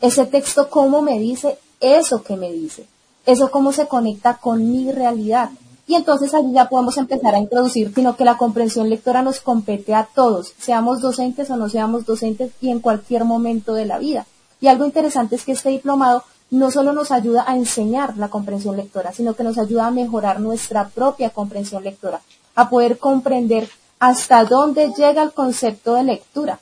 ese 0.00 0.26
texto 0.26 0.68
cómo 0.68 1.02
me 1.02 1.18
dice 1.18 1.58
eso 1.80 2.22
que 2.22 2.36
me 2.36 2.52
dice, 2.52 2.86
eso 3.24 3.50
cómo 3.50 3.72
se 3.72 3.86
conecta 3.86 4.38
con 4.38 4.70
mi 4.70 4.90
realidad. 4.92 5.50
Y 5.88 5.94
entonces 5.94 6.34
allí 6.34 6.52
ya 6.52 6.68
podemos 6.68 6.96
empezar 6.96 7.34
a 7.34 7.38
introducir, 7.38 7.92
sino 7.94 8.16
que 8.16 8.24
la 8.24 8.36
comprensión 8.36 8.90
lectora 8.90 9.22
nos 9.22 9.40
compete 9.40 9.94
a 9.94 10.08
todos, 10.12 10.52
seamos 10.58 11.00
docentes 11.00 11.50
o 11.50 11.56
no 11.56 11.68
seamos 11.68 12.06
docentes 12.06 12.50
y 12.60 12.70
en 12.70 12.80
cualquier 12.80 13.24
momento 13.24 13.74
de 13.74 13.86
la 13.86 13.98
vida. 13.98 14.26
Y 14.60 14.66
algo 14.68 14.84
interesante 14.84 15.36
es 15.36 15.44
que 15.44 15.52
este 15.52 15.68
diplomado 15.68 16.24
no 16.50 16.70
solo 16.70 16.92
nos 16.92 17.10
ayuda 17.10 17.44
a 17.46 17.56
enseñar 17.56 18.16
la 18.16 18.28
comprensión 18.28 18.76
lectora, 18.76 19.12
sino 19.12 19.34
que 19.34 19.42
nos 19.42 19.58
ayuda 19.58 19.86
a 19.86 19.90
mejorar 19.90 20.40
nuestra 20.40 20.88
propia 20.88 21.30
comprensión 21.30 21.82
lectora, 21.82 22.20
a 22.54 22.70
poder 22.70 22.98
comprender 22.98 23.68
hasta 23.98 24.44
dónde 24.44 24.92
llega 24.96 25.22
el 25.22 25.32
concepto 25.32 25.94
de 25.94 26.04
lectura, 26.04 26.60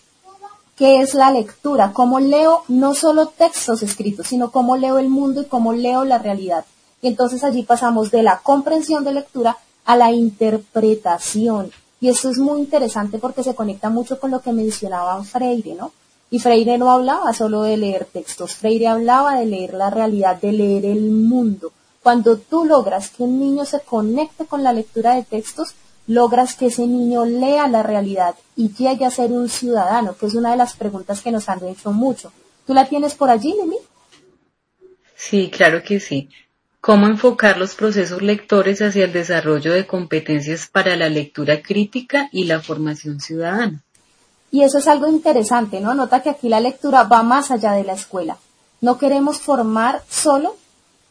qué 0.76 1.00
es 1.00 1.14
la 1.14 1.31
lectura, 1.31 1.93
cómo 1.93 2.21
leo 2.21 2.62
no 2.69 2.95
solo 2.95 3.26
textos 3.26 3.83
escritos, 3.83 4.26
sino 4.26 4.50
cómo 4.50 4.76
leo 4.76 4.99
el 4.99 5.09
mundo 5.09 5.43
y 5.43 5.47
cómo 5.47 5.73
leo 5.73 6.05
la 6.05 6.19
realidad. 6.19 6.64
Y 7.03 7.09
entonces 7.09 7.45
allí 7.45 7.62
pasamos 7.62 8.11
de 8.11 8.23
la 8.23 8.38
comprensión 8.38 9.05
de 9.05 9.12
lectura 9.12 9.59
a 9.85 9.97
la 9.97 10.11
interpretación. 10.11 11.71
Y 12.00 12.09
esto 12.09 12.31
es 12.31 12.38
muy 12.38 12.61
interesante 12.61 13.19
porque 13.19 13.43
se 13.43 13.55
conecta 13.55 13.91
mucho 13.91 14.19
con 14.19 14.31
lo 14.31 14.41
que 14.41 14.53
mencionaba 14.53 15.23
Freire, 15.23 15.75
¿no? 15.75 15.93
Y 16.31 16.38
Freire 16.38 16.78
no 16.78 16.90
hablaba 16.90 17.33
solo 17.33 17.62
de 17.62 17.76
leer 17.76 18.07
textos, 18.07 18.54
Freire 18.54 18.88
hablaba 18.88 19.38
de 19.38 19.47
leer 19.47 19.75
la 19.75 19.90
realidad, 19.90 20.40
de 20.40 20.52
leer 20.52 20.85
el 20.87 21.11
mundo. 21.11 21.73
Cuando 22.02 22.37
tú 22.37 22.64
logras 22.64 23.11
que 23.11 23.23
un 23.23 23.38
niño 23.38 23.64
se 23.64 23.81
conecte 23.81 24.45
con 24.47 24.62
la 24.62 24.73
lectura 24.73 25.14
de 25.14 25.23
textos, 25.23 25.75
logras 26.07 26.54
que 26.54 26.66
ese 26.66 26.87
niño 26.87 27.25
lea 27.25 27.66
la 27.69 27.83
realidad 27.83 28.35
y 28.57 28.73
llegue 28.75 29.04
a 29.04 29.11
ser 29.11 29.33
un 29.33 29.49
ciudadano, 29.49 30.16
que 30.16 30.26
es 30.26 30.35
una 30.35 30.50
de 30.50 30.57
las 30.57 30.75
preguntas 30.75 31.21
que 31.21 31.33
nos 31.33 31.49
han 31.49 31.64
hecho 31.66 31.93
mucho. 31.93 32.33
¿Tú 32.66 32.75
la 32.75 32.87
tienes 32.87 33.14
por 33.14 33.31
allí, 33.31 33.54
Lili? 33.62 33.76
Sí, 35.14 35.50
claro 35.50 35.83
que 35.83 36.00
sí. 36.00 36.28
¿Cómo 36.81 37.07
enfocar 37.07 37.57
los 37.57 37.75
procesos 37.75 38.21
lectores 38.21 38.83
hacia 38.83 39.07
el 39.07 39.12
desarrollo 39.12 39.73
de 39.73 39.87
competencias 39.87 40.69
para 40.69 40.97
la 40.97 41.09
lectura 41.09 41.62
crítica 41.62 42.28
y 42.31 42.45
la 42.45 42.61
formación 42.61 43.21
ciudadana? 43.21 43.83
Y 44.55 44.63
eso 44.63 44.79
es 44.79 44.87
algo 44.87 45.09
interesante, 45.09 45.81
¿no? 45.81 45.95
Nota 45.95 46.23
que 46.23 46.31
aquí 46.31 46.49
la 46.49 46.61
lectura 46.61 47.03
va 47.03 47.25
más 47.25 47.51
allá 47.51 47.73
de 47.73 47.83
la 47.83 47.95
escuela. 47.95 48.37
No 48.81 48.99
queremos 48.99 49.41
formar 49.41 50.05
solo 50.09 50.55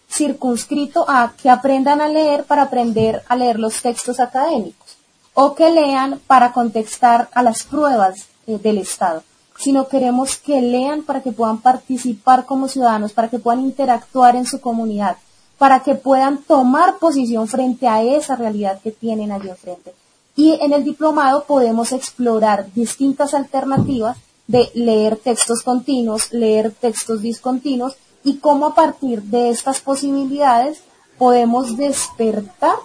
circunscrito 0.09 1.03
a 1.09 1.33
que 1.35 1.49
aprendan 1.49 1.99
a 1.99 2.07
leer 2.07 2.45
para 2.45 2.61
aprender 2.61 3.21
a 3.27 3.35
leer 3.35 3.59
los 3.59 3.81
textos 3.81 4.21
académicos 4.21 4.95
o 5.33 5.55
que 5.55 5.69
lean 5.69 6.21
para 6.25 6.53
contestar 6.53 7.27
a 7.33 7.43
las 7.43 7.63
pruebas 7.63 8.27
eh, 8.47 8.59
del 8.59 8.77
Estado, 8.77 9.23
sino 9.59 9.89
queremos 9.89 10.37
que 10.37 10.61
lean 10.61 11.03
para 11.03 11.21
que 11.21 11.33
puedan 11.33 11.57
participar 11.57 12.45
como 12.45 12.69
ciudadanos, 12.69 13.11
para 13.11 13.27
que 13.27 13.39
puedan 13.39 13.59
interactuar 13.59 14.37
en 14.37 14.45
su 14.45 14.61
comunidad, 14.61 15.17
para 15.57 15.81
que 15.81 15.95
puedan 15.95 16.37
tomar 16.43 16.97
posición 16.97 17.49
frente 17.49 17.89
a 17.89 18.03
esa 18.03 18.37
realidad 18.37 18.79
que 18.81 18.91
tienen 18.91 19.33
allí 19.33 19.49
enfrente. 19.49 19.93
Y 20.35 20.53
en 20.61 20.73
el 20.73 20.83
diplomado 20.83 21.45
podemos 21.45 21.91
explorar 21.91 22.71
distintas 22.73 23.33
alternativas 23.33 24.17
de 24.47 24.69
leer 24.73 25.17
textos 25.17 25.61
continuos, 25.61 26.33
leer 26.33 26.71
textos 26.71 27.21
discontinuos 27.21 27.95
y 28.23 28.37
cómo 28.37 28.67
a 28.67 28.75
partir 28.75 29.21
de 29.23 29.49
estas 29.49 29.79
posibilidades 29.81 30.81
podemos 31.17 31.77
despertar 31.77 32.75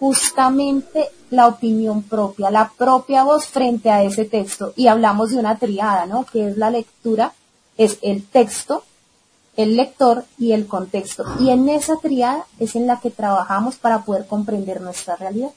justamente 0.00 1.08
la 1.30 1.46
opinión 1.46 2.02
propia, 2.02 2.50
la 2.50 2.72
propia 2.76 3.24
voz 3.24 3.46
frente 3.46 3.90
a 3.90 4.02
ese 4.02 4.24
texto. 4.24 4.72
Y 4.76 4.86
hablamos 4.88 5.30
de 5.30 5.38
una 5.38 5.58
triada, 5.58 6.06
¿no? 6.06 6.24
Que 6.24 6.48
es 6.48 6.56
la 6.56 6.70
lectura, 6.70 7.32
es 7.76 7.98
el 8.02 8.24
texto, 8.26 8.84
el 9.56 9.76
lector 9.76 10.24
y 10.38 10.52
el 10.52 10.66
contexto. 10.66 11.24
Y 11.40 11.50
en 11.50 11.68
esa 11.68 11.96
triada 11.96 12.46
es 12.58 12.76
en 12.76 12.86
la 12.86 13.00
que 13.00 13.10
trabajamos 13.10 13.76
para 13.76 14.04
poder 14.04 14.26
comprender 14.26 14.80
nuestra 14.80 15.16
realidad. 15.16 15.50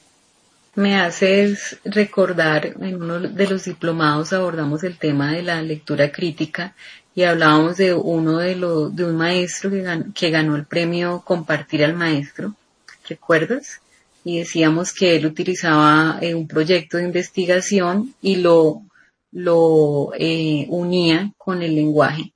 Me 0.78 0.94
haces 0.94 1.80
recordar, 1.84 2.66
en 2.66 3.02
uno 3.02 3.18
de 3.18 3.48
los 3.48 3.64
diplomados 3.64 4.32
abordamos 4.32 4.84
el 4.84 4.96
tema 4.96 5.32
de 5.32 5.42
la 5.42 5.60
lectura 5.60 6.12
crítica 6.12 6.76
y 7.16 7.24
hablábamos 7.24 7.78
de 7.78 7.94
uno 7.94 8.38
de 8.38 8.54
los, 8.54 8.94
de 8.94 9.04
un 9.04 9.16
maestro 9.16 9.70
que 10.14 10.30
ganó, 10.30 10.54
el 10.54 10.66
premio 10.66 11.24
Compartir 11.24 11.82
al 11.82 11.94
Maestro, 11.94 12.54
¿recuerdas? 13.08 13.80
Y 14.22 14.38
decíamos 14.38 14.92
que 14.92 15.16
él 15.16 15.26
utilizaba 15.26 16.20
eh, 16.20 16.36
un 16.36 16.46
proyecto 16.46 16.98
de 16.98 17.06
investigación 17.06 18.14
y 18.22 18.36
lo, 18.36 18.82
lo 19.32 20.12
eh, 20.16 20.66
unía 20.68 21.32
con 21.36 21.60
el 21.64 21.74
lenguaje 21.74 22.34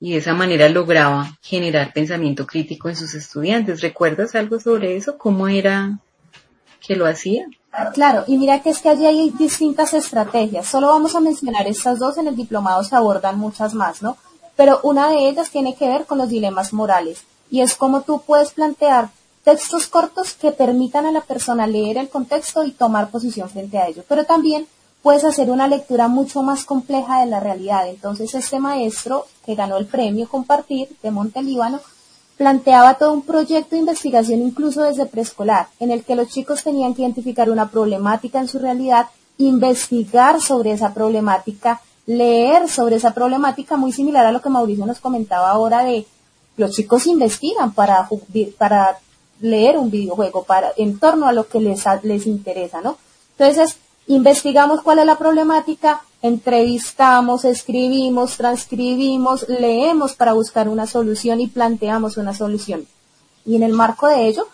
y 0.00 0.12
de 0.12 0.16
esa 0.16 0.32
manera 0.32 0.66
lograba 0.70 1.38
generar 1.42 1.92
pensamiento 1.92 2.46
crítico 2.46 2.88
en 2.88 2.96
sus 2.96 3.12
estudiantes. 3.12 3.82
¿Recuerdas 3.82 4.34
algo 4.34 4.58
sobre 4.58 4.96
eso? 4.96 5.18
¿Cómo 5.18 5.46
era 5.46 6.00
que 6.80 6.96
lo 6.96 7.06
hacía? 7.06 7.46
Claro, 7.94 8.24
y 8.26 8.36
mira 8.36 8.62
que 8.62 8.70
es 8.70 8.80
que 8.80 8.88
allí 8.88 9.06
hay 9.06 9.30
distintas 9.30 9.94
estrategias. 9.94 10.66
Solo 10.66 10.88
vamos 10.88 11.14
a 11.14 11.20
mencionar 11.20 11.68
estas 11.68 11.98
dos, 11.98 12.18
en 12.18 12.26
el 12.26 12.36
diplomado 12.36 12.82
se 12.82 12.96
abordan 12.96 13.38
muchas 13.38 13.74
más, 13.74 14.02
¿no? 14.02 14.16
Pero 14.56 14.80
una 14.82 15.08
de 15.08 15.28
ellas 15.28 15.50
tiene 15.50 15.76
que 15.76 15.88
ver 15.88 16.04
con 16.06 16.18
los 16.18 16.28
dilemas 16.28 16.72
morales 16.72 17.22
y 17.50 17.60
es 17.60 17.74
cómo 17.76 18.02
tú 18.02 18.22
puedes 18.26 18.50
plantear 18.52 19.10
textos 19.44 19.86
cortos 19.86 20.34
que 20.34 20.52
permitan 20.52 21.06
a 21.06 21.12
la 21.12 21.22
persona 21.22 21.66
leer 21.66 21.96
el 21.96 22.08
contexto 22.08 22.64
y 22.64 22.72
tomar 22.72 23.10
posición 23.10 23.48
frente 23.48 23.78
a 23.78 23.86
ello. 23.86 24.04
Pero 24.08 24.24
también 24.24 24.66
puedes 25.02 25.24
hacer 25.24 25.50
una 25.50 25.66
lectura 25.66 26.08
mucho 26.08 26.42
más 26.42 26.64
compleja 26.64 27.20
de 27.20 27.26
la 27.26 27.40
realidad. 27.40 27.88
Entonces 27.88 28.34
este 28.34 28.58
maestro 28.58 29.26
que 29.46 29.54
ganó 29.54 29.78
el 29.78 29.86
premio 29.86 30.28
Compartir 30.28 30.88
de 31.02 31.10
Montelíbano 31.10 31.80
planteaba 32.40 32.94
todo 32.94 33.12
un 33.12 33.20
proyecto 33.20 33.72
de 33.72 33.80
investigación 33.80 34.40
incluso 34.40 34.82
desde 34.82 35.04
preescolar, 35.04 35.66
en 35.78 35.90
el 35.90 36.04
que 36.04 36.14
los 36.14 36.28
chicos 36.28 36.64
tenían 36.64 36.94
que 36.94 37.02
identificar 37.02 37.50
una 37.50 37.68
problemática 37.68 38.40
en 38.40 38.48
su 38.48 38.58
realidad, 38.58 39.08
investigar 39.36 40.40
sobre 40.40 40.72
esa 40.72 40.94
problemática, 40.94 41.82
leer 42.06 42.66
sobre 42.70 42.96
esa 42.96 43.12
problemática, 43.12 43.76
muy 43.76 43.92
similar 43.92 44.24
a 44.24 44.32
lo 44.32 44.40
que 44.40 44.48
Mauricio 44.48 44.86
nos 44.86 45.00
comentaba 45.00 45.50
ahora 45.50 45.84
de 45.84 46.06
los 46.56 46.70
chicos 46.70 47.06
investigan 47.06 47.74
para, 47.74 48.08
para 48.56 48.98
leer 49.42 49.76
un 49.76 49.90
videojuego, 49.90 50.44
para, 50.44 50.72
en 50.78 50.98
torno 50.98 51.28
a 51.28 51.34
lo 51.34 51.46
que 51.46 51.60
les, 51.60 51.84
les 52.04 52.26
interesa, 52.26 52.80
¿no? 52.80 52.96
Entonces, 53.36 53.76
investigamos 54.06 54.80
cuál 54.80 55.00
es 55.00 55.04
la 55.04 55.18
problemática, 55.18 56.00
entrevistamos, 56.22 57.44
escribimos, 57.44 58.36
transcribimos, 58.36 59.48
leemos 59.48 60.14
para 60.14 60.32
buscar 60.32 60.68
una 60.68 60.86
solución 60.86 61.40
y 61.40 61.46
planteamos 61.46 62.16
una 62.16 62.34
solución. 62.34 62.86
Y 63.46 63.56
en 63.56 63.62
el 63.62 63.72
marco 63.72 64.06
de 64.06 64.26
ello, 64.26 64.46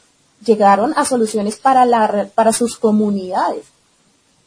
llegaron 0.44 0.92
a 0.96 1.04
soluciones 1.04 1.56
para, 1.56 1.84
la, 1.84 2.28
para 2.34 2.52
sus 2.52 2.76
comunidades. 2.76 3.66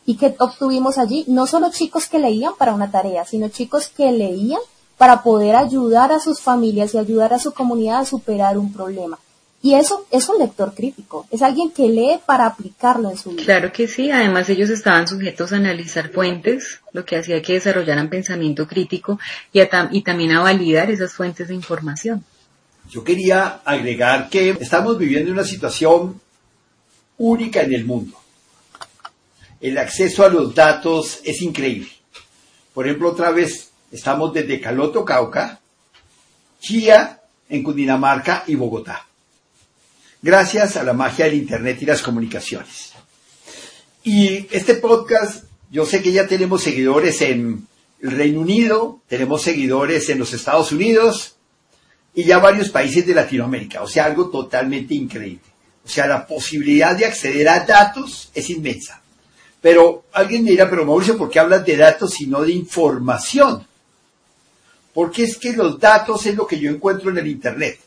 ¿Y 0.05 0.15
que 0.15 0.35
obtuvimos 0.39 0.97
allí? 0.97 1.25
No 1.27 1.45
solo 1.45 1.69
chicos 1.71 2.07
que 2.07 2.19
leían 2.19 2.53
para 2.57 2.73
una 2.73 2.89
tarea, 2.89 3.25
sino 3.25 3.49
chicos 3.49 3.89
que 3.89 4.11
leían 4.11 4.61
para 4.97 5.23
poder 5.23 5.55
ayudar 5.55 6.11
a 6.11 6.19
sus 6.19 6.41
familias 6.41 6.93
y 6.93 6.97
ayudar 6.97 7.33
a 7.33 7.39
su 7.39 7.53
comunidad 7.53 7.99
a 7.99 8.05
superar 8.05 8.57
un 8.57 8.73
problema. 8.73 9.19
Y 9.61 9.73
eso 9.73 10.07
es 10.09 10.29
un 10.29 10.39
lector 10.39 10.73
crítico, 10.73 11.27
es 11.31 11.41
alguien 11.41 11.71
que 11.71 11.89
lee 11.89 12.19
para 12.25 12.45
aplicarlo 12.45 13.09
en 13.11 13.17
su 13.17 13.31
vida. 13.31 13.43
Claro 13.43 13.73
que 13.73 13.89
sí, 13.89 14.09
además 14.09 14.49
ellos 14.49 14.69
estaban 14.69 15.05
sujetos 15.05 15.51
a 15.51 15.57
analizar 15.57 16.11
fuentes, 16.11 16.79
lo 16.93 17.03
que 17.03 17.17
hacía 17.17 17.41
que 17.41 17.53
desarrollaran 17.53 18.09
pensamiento 18.09 18.65
crítico 18.65 19.19
y, 19.51 19.59
y 19.91 20.01
también 20.01 20.31
a 20.31 20.41
validar 20.41 20.89
esas 20.89 21.11
fuentes 21.11 21.49
de 21.49 21.55
información. 21.55 22.23
Yo 22.89 23.03
quería 23.03 23.59
agregar 23.65 24.29
que 24.29 24.51
estamos 24.51 24.97
viviendo 24.97 25.31
una 25.31 25.43
situación 25.43 26.21
única 27.17 27.61
en 27.61 27.73
el 27.73 27.83
mundo. 27.83 28.17
El 29.59 29.77
acceso 29.77 30.23
a 30.23 30.29
los 30.29 30.55
datos 30.55 31.19
es 31.25 31.41
increíble. 31.41 31.91
Por 32.73 32.87
ejemplo, 32.87 33.09
otra 33.09 33.31
vez 33.31 33.71
estamos 33.91 34.33
desde 34.33 34.61
Caloto, 34.61 35.03
Cauca, 35.03 35.59
Chía, 36.61 37.19
en 37.49 37.61
Cundinamarca 37.61 38.45
y 38.47 38.55
Bogotá 38.55 39.08
gracias 40.21 40.77
a 40.77 40.83
la 40.83 40.93
magia 40.93 41.25
del 41.25 41.35
Internet 41.35 41.81
y 41.81 41.85
las 41.85 42.01
comunicaciones. 42.01 42.93
Y 44.03 44.47
este 44.51 44.75
podcast, 44.75 45.45
yo 45.71 45.85
sé 45.85 46.01
que 46.01 46.11
ya 46.11 46.27
tenemos 46.27 46.63
seguidores 46.63 47.21
en 47.21 47.67
el 48.01 48.11
Reino 48.11 48.41
Unido, 48.41 49.01
tenemos 49.07 49.41
seguidores 49.41 50.09
en 50.09 50.19
los 50.19 50.33
Estados 50.33 50.71
Unidos 50.71 51.35
y 52.13 52.23
ya 52.23 52.39
varios 52.39 52.69
países 52.69 53.05
de 53.05 53.13
Latinoamérica, 53.13 53.81
o 53.81 53.87
sea, 53.87 54.05
algo 54.05 54.29
totalmente 54.29 54.93
increíble. 54.93 55.41
O 55.85 55.89
sea, 55.89 56.07
la 56.07 56.25
posibilidad 56.25 56.95
de 56.95 57.05
acceder 57.05 57.47
a 57.49 57.61
datos 57.61 58.29
es 58.33 58.49
inmensa. 58.49 59.01
Pero 59.61 60.05
alguien 60.13 60.43
me 60.43 60.51
dirá, 60.51 60.69
pero 60.69 60.85
Mauricio, 60.85 61.17
¿por 61.17 61.29
qué 61.29 61.39
hablas 61.39 61.65
de 61.65 61.75
datos 61.75 62.19
y 62.21 62.27
no 62.27 62.41
de 62.41 62.51
información? 62.51 63.65
Porque 64.93 65.23
es 65.23 65.37
que 65.37 65.53
los 65.53 65.79
datos 65.79 66.25
es 66.25 66.35
lo 66.35 66.47
que 66.47 66.59
yo 66.59 66.69
encuentro 66.69 67.09
en 67.09 67.17
el 67.17 67.27
Internet 67.27 67.79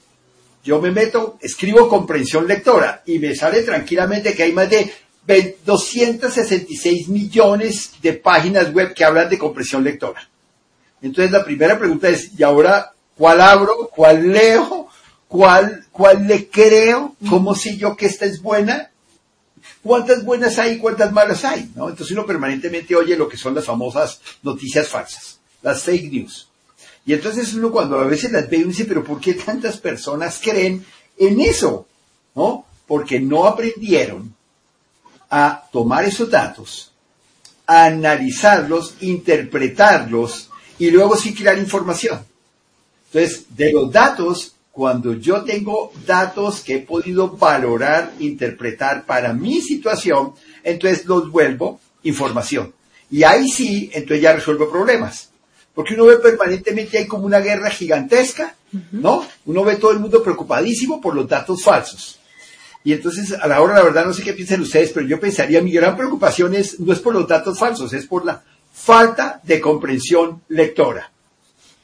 yo 0.64 0.81
me 0.81 0.90
meto, 0.90 1.38
escribo 1.40 1.88
comprensión 1.88 2.47
lectora 2.47 3.02
y 3.07 3.19
me 3.19 3.35
sale 3.35 3.62
tranquilamente 3.62 4.35
que 4.35 4.45
hay 4.45 4.52
más 4.52 4.71
de 4.71 4.92
266 5.64 7.09
millones 7.09 7.92
de 8.00 8.12
páginas 8.12 8.73
web 8.73 8.95
que 8.95 9.04
hablan 9.04 9.28
de 9.28 9.38
comprensión 9.38 9.83
lectora. 9.83 10.28
Entonces 11.00 11.33
la 11.33 11.45
primera 11.45 11.78
pregunta 11.78 12.09
es, 12.09 12.31
¿y 12.38 12.42
ahora 12.42 12.92
cuál 13.16 13.40
abro? 13.40 13.90
¿Cuál 13.95 14.33
leo? 14.33 14.88
¿Cuál, 15.26 15.87
cuál 15.90 16.26
le 16.26 16.49
creo? 16.49 17.16
¿Cómo 17.28 17.54
sé 17.54 17.76
yo 17.76 17.97
que 17.97 18.07
esta 18.07 18.26
es 18.26 18.40
buena? 18.40 18.90
¿Cuántas 19.83 20.25
buenas 20.25 20.59
hay 20.59 20.75
y 20.75 20.78
cuántas 20.78 21.12
malas 21.12 21.45
hay? 21.45 21.71
¿no? 21.75 21.88
Entonces 21.88 22.12
uno 22.12 22.26
permanentemente 22.26 22.95
oye 22.95 23.16
lo 23.16 23.28
que 23.28 23.37
son 23.37 23.54
las 23.54 23.64
famosas 23.64 24.21
noticias 24.42 24.88
falsas, 24.88 25.40
las 25.62 25.83
fake 25.83 26.12
news. 26.12 26.52
Y 27.05 27.15
entonces 27.15 27.53
uno 27.55 27.71
cuando 27.71 27.99
a 27.99 28.05
veces 28.05 28.31
las 28.31 28.49
ve 28.49 28.59
y 28.59 28.65
dice, 28.65 28.85
pero 28.85 29.03
¿por 29.03 29.21
qué 29.21 29.35
tantas 29.35 29.79
personas 29.79 30.41
creen 30.43 30.85
en 31.19 31.41
eso? 31.41 31.87
¿No? 32.35 32.65
Porque 32.87 33.19
no 33.19 33.47
aprendieron 33.47 34.35
a 35.31 35.65
tomar 35.73 36.05
esos 36.05 36.31
datos, 36.31 36.93
a 37.67 37.87
analizarlos, 37.87 38.95
interpretarlos 39.01 40.51
y 40.79 40.91
luego 40.91 41.17
sí 41.17 41.35
crear 41.35 41.59
información. 41.59 42.25
Entonces, 43.07 43.47
de 43.51 43.73
los 43.73 43.91
datos, 43.91 44.55
cuando 44.71 45.15
yo 45.15 45.43
tengo 45.43 45.93
datos 46.07 46.61
que 46.61 46.77
he 46.77 46.79
podido 46.81 47.37
valorar, 47.37 48.12
interpretar 48.21 49.05
para 49.05 49.33
mi 49.33 49.61
situación, 49.61 50.33
entonces 50.62 51.05
los 51.07 51.31
vuelvo 51.31 51.81
información. 52.05 52.73
Y 53.11 53.25
ahí 53.25 53.49
sí, 53.49 53.91
entonces 53.93 54.23
ya 54.23 54.33
resuelvo 54.33 54.71
problemas. 54.71 55.32
Porque 55.75 55.95
uno 55.95 56.07
ve 56.07 56.19
permanentemente 56.19 56.99
hay 56.99 57.07
como 57.07 57.25
una 57.25 57.41
guerra 57.41 57.71
gigantesca, 57.71 58.55
¿no? 58.91 59.27
Uno 59.47 59.65
ve 59.65 59.77
todo 59.77 59.93
el 59.93 60.01
mundo 60.01 60.23
preocupadísimo 60.23 61.01
por 61.01 61.15
los 61.15 61.29
datos 61.29 61.63
falsos. 61.63 62.19
Y 62.85 62.93
entonces, 62.93 63.33
a 63.33 63.47
la 63.47 63.63
hora, 63.63 63.75
la 63.75 63.83
verdad, 63.83 64.05
no 64.05 64.13
sé 64.13 64.23
qué 64.23 64.33
piensan 64.33 64.61
ustedes, 64.61 64.91
pero 64.91 65.07
yo 65.07 65.21
pensaría, 65.21 65.63
mi 65.63 65.73
gran 65.73 65.97
preocupación 65.97 66.55
es, 66.55 66.81
no 66.81 66.93
es 66.93 66.99
por 66.99 67.15
los 67.15 67.29
datos 67.29 67.59
falsos, 67.59 67.93
es 67.93 68.07
por 68.07 68.25
la 68.25 68.43
falta 68.73 69.41
de 69.45 69.61
comprensión 69.61 70.43
lectora. 70.49 71.11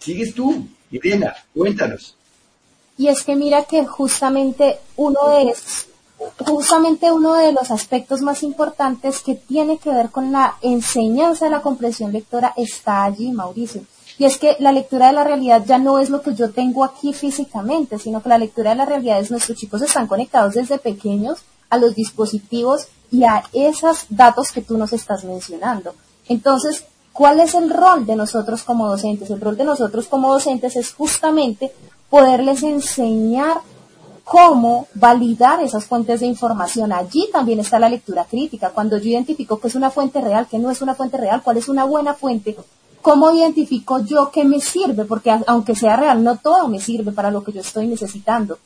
Sigues 0.01 0.35
tú, 0.35 0.69
Irina, 0.91 1.35
cuéntanos. 1.55 2.17
Y 2.97 3.09
es 3.09 3.23
que 3.23 3.37
mira 3.37 3.65
que 3.65 3.87
justamente 3.87 4.79
uno 4.97 5.29
de 5.29 5.55
justamente 6.47 7.13
uno 7.13 7.35
de 7.35 7.53
los 7.53 7.71
aspectos 7.71 8.21
más 8.23 8.43
importantes 8.43 9.21
que 9.21 9.35
tiene 9.35 9.79
que 9.79 9.91
ver 9.91 10.11
con 10.11 10.33
la 10.33 10.57
enseñanza 10.63 11.45
de 11.45 11.53
la 11.53 11.63
comprensión 11.63 12.13
lectora 12.13 12.53
está 12.57 13.05
allí, 13.05 13.31
Mauricio. 13.31 13.83
Y 14.19 14.25
es 14.25 14.37
que 14.37 14.57
la 14.59 14.73
lectura 14.73 15.09
de 15.09 15.13
la 15.13 15.23
realidad 15.23 15.65
ya 15.65 15.79
no 15.79 16.01
es 16.01 16.11
lo 16.11 16.23
que 16.23 16.35
yo 16.35 16.51
tengo 16.51 16.83
aquí 16.83 17.13
físicamente, 17.13 17.99
sino 18.01 18.21
que 18.21 18.29
la 18.29 18.39
lectura 18.39 18.71
de 18.71 18.77
la 18.77 18.85
realidad 18.85 19.21
es 19.21 19.31
nuestros 19.31 19.57
chicos 19.57 19.81
están 19.81 20.09
conectados 20.09 20.55
desde 20.55 20.79
pequeños 20.79 21.39
a 21.71 21.79
los 21.79 21.95
dispositivos 21.95 22.89
y 23.13 23.25
a 23.25 23.45
esos 23.53 24.07
datos 24.09 24.51
que 24.51 24.63
tú 24.63 24.77
nos 24.77 24.93
estás 24.93 25.23
mencionando. 25.23 25.95
Entonces, 26.29 26.85
¿cuál 27.13 27.39
es 27.39 27.55
el 27.55 27.71
rol 27.71 28.07
de 28.07 28.17
nosotros 28.17 28.65
como 28.65 28.89
docentes? 28.89 29.31
El 29.31 29.41
rol 29.41 29.57
de 29.57 29.65
nosotros 29.65 30.09
como 30.09 30.33
docentes 30.33 30.75
es 30.75 30.93
justamente 30.93 31.73
poderles 32.11 32.65
enseñar 32.65 33.61
cómo 34.29 34.89
validar 34.95 35.63
esas 35.63 35.87
fuentes 35.87 36.21
de 36.21 36.27
información. 36.27 36.93
Allí 36.93 37.29
también 37.33 37.61
está 37.61 37.79
la 37.79 37.89
lectura 37.89 38.25
crítica. 38.25 38.71
Cuando 38.71 38.99
yo 38.99 39.09
identifico 39.09 39.59
que 39.59 39.69
es 39.69 39.75
una 39.75 39.91
fuente 39.91 40.21
real, 40.21 40.47
que 40.47 40.59
no 40.59 40.71
es 40.71 40.83
una 40.83 40.95
fuente 40.95 41.17
real, 41.17 41.43
cuál 41.43 41.57
es 41.57 41.69
una 41.69 41.85
buena 41.85 42.13
fuente, 42.13 42.55
cómo 43.01 43.31
identifico 43.33 44.01
yo 44.01 44.31
qué 44.31 44.45
me 44.45 44.61
sirve, 44.61 45.07
porque 45.07 45.35
aunque 45.47 45.75
sea 45.75 45.97
real, 45.97 46.23
no 46.23 46.37
todo 46.37 46.69
me 46.69 46.79
sirve 46.79 47.13
para 47.13 47.31
lo 47.31 47.43
que 47.43 47.53
yo 47.53 47.63
estoy 47.63 47.87
necesitando. 47.87 48.59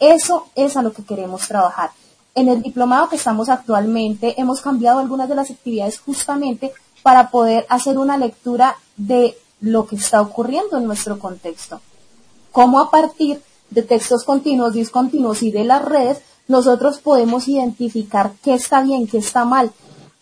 Eso 0.00 0.46
es 0.54 0.76
a 0.78 0.82
lo 0.82 0.92
que 0.92 1.04
queremos 1.04 1.46
trabajar. 1.46 1.90
En 2.34 2.48
el 2.48 2.62
diplomado 2.62 3.10
que 3.10 3.16
estamos 3.16 3.50
actualmente 3.50 4.40
hemos 4.40 4.62
cambiado 4.62 4.98
algunas 4.98 5.28
de 5.28 5.34
las 5.34 5.50
actividades 5.50 6.00
justamente 6.00 6.72
para 7.02 7.30
poder 7.30 7.66
hacer 7.68 7.98
una 7.98 8.16
lectura 8.16 8.76
de 8.96 9.36
lo 9.60 9.86
que 9.86 9.96
está 9.96 10.22
ocurriendo 10.22 10.78
en 10.78 10.86
nuestro 10.86 11.18
contexto. 11.18 11.82
Cómo 12.50 12.80
a 12.80 12.90
partir 12.90 13.42
de 13.72 13.82
textos 13.82 14.24
continuos, 14.24 14.74
discontinuos 14.74 15.42
y 15.42 15.50
de 15.50 15.64
las 15.64 15.84
redes, 15.84 16.18
nosotros 16.48 16.98
podemos 16.98 17.48
identificar 17.48 18.32
qué 18.42 18.54
está 18.54 18.82
bien, 18.82 19.06
qué 19.06 19.18
está 19.18 19.44
mal, 19.44 19.72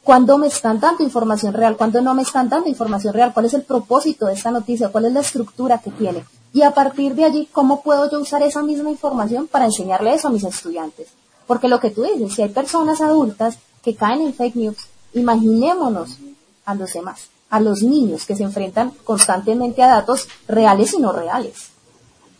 cuándo 0.02 0.38
me 0.38 0.46
están 0.46 0.80
dando 0.80 1.02
información 1.02 1.52
real, 1.52 1.76
cuándo 1.76 2.00
no 2.00 2.14
me 2.14 2.22
están 2.22 2.48
dando 2.48 2.68
información 2.68 3.14
real, 3.14 3.32
cuál 3.32 3.46
es 3.46 3.54
el 3.54 3.62
propósito 3.62 4.26
de 4.26 4.34
esta 4.34 4.50
noticia, 4.50 4.90
cuál 4.90 5.06
es 5.06 5.12
la 5.12 5.20
estructura 5.20 5.78
que 5.78 5.90
tiene. 5.90 6.24
Y 6.52 6.62
a 6.62 6.72
partir 6.72 7.14
de 7.14 7.24
allí, 7.24 7.48
¿cómo 7.52 7.82
puedo 7.82 8.10
yo 8.10 8.20
usar 8.20 8.42
esa 8.42 8.62
misma 8.62 8.90
información 8.90 9.46
para 9.46 9.66
enseñarle 9.66 10.14
eso 10.14 10.28
a 10.28 10.32
mis 10.32 10.44
estudiantes? 10.44 11.08
Porque 11.46 11.68
lo 11.68 11.80
que 11.80 11.90
tú 11.90 12.02
dices, 12.02 12.34
si 12.34 12.42
hay 12.42 12.48
personas 12.48 13.00
adultas 13.00 13.58
que 13.82 13.94
caen 13.94 14.20
en 14.20 14.34
fake 14.34 14.56
news, 14.56 14.76
imaginémonos 15.14 16.18
a 16.64 16.74
los 16.74 16.92
demás, 16.92 17.28
a 17.48 17.60
los 17.60 17.82
niños 17.82 18.26
que 18.26 18.36
se 18.36 18.44
enfrentan 18.44 18.92
constantemente 19.04 19.82
a 19.82 19.88
datos 19.88 20.28
reales 20.46 20.94
y 20.94 20.98
no 20.98 21.12
reales. 21.12 21.70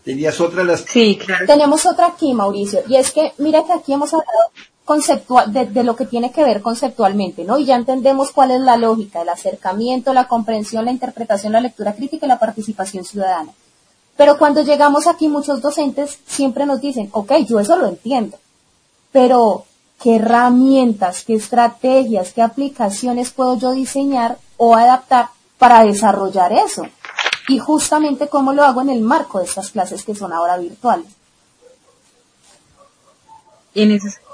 ¿Tenías 0.05 0.41
otra 0.41 0.65
las... 0.65 0.81
Sí, 0.81 1.19
claro. 1.25 1.47
Tenemos 1.47 1.87
otra 1.87 2.07
aquí, 2.09 2.33
Mauricio, 2.33 2.83
y 2.89 2.97
es 2.97 3.11
que 3.11 3.33
mira 3.39 3.65
que 3.65 3.73
aquí 3.73 3.93
hemos 3.93 4.13
hablado 4.13 4.51
conceptual, 4.91 5.53
de, 5.53 5.85
lo 5.85 5.95
que 5.95 6.05
tiene 6.05 6.33
que 6.33 6.43
ver 6.43 6.63
conceptualmente, 6.63 7.45
¿no? 7.45 7.59
Y 7.59 7.65
ya 7.65 7.77
entendemos 7.77 8.33
cuál 8.33 8.51
es 8.51 8.61
la 8.61 8.77
lógica, 8.77 9.23
el 9.23 9.29
acercamiento, 9.29 10.13
la 10.13 10.27
comprensión, 10.27 10.85
la 10.85 10.91
interpretación, 10.91 11.53
la 11.53 11.61
lectura 11.61 11.95
crítica 11.95 12.27
y 12.27 12.29
la 12.29 12.41
participación 12.41 13.05
ciudadana. 13.05 13.53
Pero 14.17 14.37
cuando 14.37 14.63
llegamos 14.63 15.07
aquí, 15.07 15.29
muchos 15.29 15.63
docentes 15.63 16.19
siempre 16.27 16.67
nos 16.67 16.81
dicen, 16.81 17.09
ok, 17.13 17.35
yo 17.47 17.61
eso 17.61 17.77
lo 17.77 17.87
entiendo, 17.87 18.37
pero 19.13 19.65
¿qué 20.03 20.17
herramientas, 20.17 21.23
qué 21.25 21.35
estrategias, 21.35 22.33
qué 22.33 22.43
aplicaciones 22.43 23.31
puedo 23.31 23.57
yo 23.59 23.71
diseñar 23.71 24.39
o 24.57 24.75
adaptar 24.75 25.29
para 25.59 25.85
desarrollar 25.85 26.53
eso? 26.53 26.85
Y 27.51 27.59
justamente 27.59 28.29
cómo 28.29 28.53
lo 28.53 28.63
hago 28.63 28.81
en 28.81 28.91
el 28.91 29.01
marco 29.01 29.41
de 29.41 29.45
estas 29.45 29.71
clases 29.71 30.05
que 30.05 30.15
son 30.15 30.33
ahora 30.33 30.57
virtuales. 30.57 31.07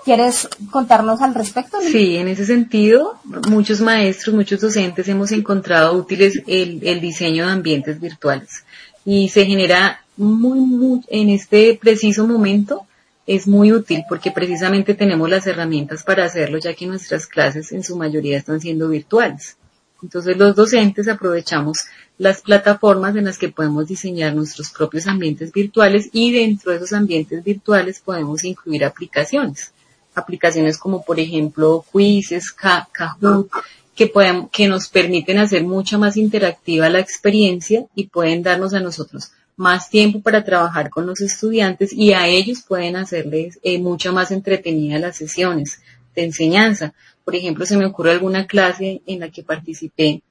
¿Quieres 0.04 0.48
contarnos 0.70 1.20
al 1.22 1.34
respecto? 1.34 1.78
Sí, 1.80 2.16
en 2.16 2.28
ese 2.28 2.44
sentido, 2.44 3.18
muchos 3.48 3.80
maestros, 3.80 4.34
muchos 4.34 4.60
docentes 4.60 5.08
hemos 5.08 5.32
encontrado 5.32 5.94
útiles 5.94 6.42
el, 6.46 6.86
el 6.86 7.00
diseño 7.00 7.46
de 7.46 7.52
ambientes 7.52 8.00
virtuales 8.00 8.64
y 9.04 9.28
se 9.30 9.46
genera 9.46 10.04
muy, 10.16 10.60
muy, 10.60 11.00
en 11.08 11.30
este 11.30 11.78
preciso 11.80 12.26
momento 12.26 12.86
es 13.26 13.48
muy 13.48 13.72
útil 13.72 14.04
porque 14.08 14.30
precisamente 14.30 14.94
tenemos 14.94 15.28
las 15.28 15.46
herramientas 15.46 16.02
para 16.02 16.24
hacerlo 16.24 16.58
ya 16.58 16.74
que 16.74 16.86
nuestras 16.86 17.26
clases 17.26 17.72
en 17.72 17.82
su 17.82 17.96
mayoría 17.96 18.36
están 18.38 18.60
siendo 18.60 18.88
virtuales. 18.88 19.56
Entonces 20.02 20.36
los 20.36 20.54
docentes 20.54 21.08
aprovechamos 21.08 21.78
las 22.18 22.40
plataformas 22.40 23.14
en 23.16 23.24
las 23.24 23.38
que 23.38 23.50
podemos 23.50 23.86
diseñar 23.86 24.34
nuestros 24.34 24.70
propios 24.70 25.06
ambientes 25.06 25.52
virtuales 25.52 26.08
y 26.12 26.32
dentro 26.32 26.70
de 26.70 26.78
esos 26.78 26.92
ambientes 26.92 27.44
virtuales 27.44 28.00
podemos 28.00 28.44
incluir 28.44 28.84
aplicaciones. 28.84 29.72
Aplicaciones 30.14 30.78
como 30.78 31.04
por 31.04 31.20
ejemplo 31.20 31.84
Quizzes, 31.92 32.52
Kahoot, 32.52 33.50
que, 33.94 34.12
que 34.50 34.68
nos 34.68 34.88
permiten 34.88 35.38
hacer 35.38 35.64
mucha 35.64 35.98
más 35.98 36.16
interactiva 36.16 36.88
la 36.88 37.00
experiencia 37.00 37.86
y 37.94 38.06
pueden 38.06 38.42
darnos 38.42 38.72
a 38.74 38.80
nosotros 38.80 39.32
más 39.56 39.88
tiempo 39.88 40.20
para 40.20 40.44
trabajar 40.44 40.90
con 40.90 41.06
los 41.06 41.20
estudiantes 41.20 41.92
y 41.92 42.12
a 42.12 42.28
ellos 42.28 42.62
pueden 42.66 42.96
hacerles 42.96 43.58
eh, 43.62 43.78
mucho 43.78 44.12
más 44.12 44.30
entretenida 44.30 44.98
las 44.98 45.16
sesiones 45.16 45.80
de 46.14 46.24
enseñanza. 46.24 46.92
Por 47.24 47.34
ejemplo, 47.34 47.64
se 47.64 47.76
me 47.76 47.86
ocurre 47.86 48.12
alguna 48.12 48.46
clase 48.46 49.02
en 49.06 49.20
la 49.20 49.30
que 49.30 49.42
participé, 49.42 50.22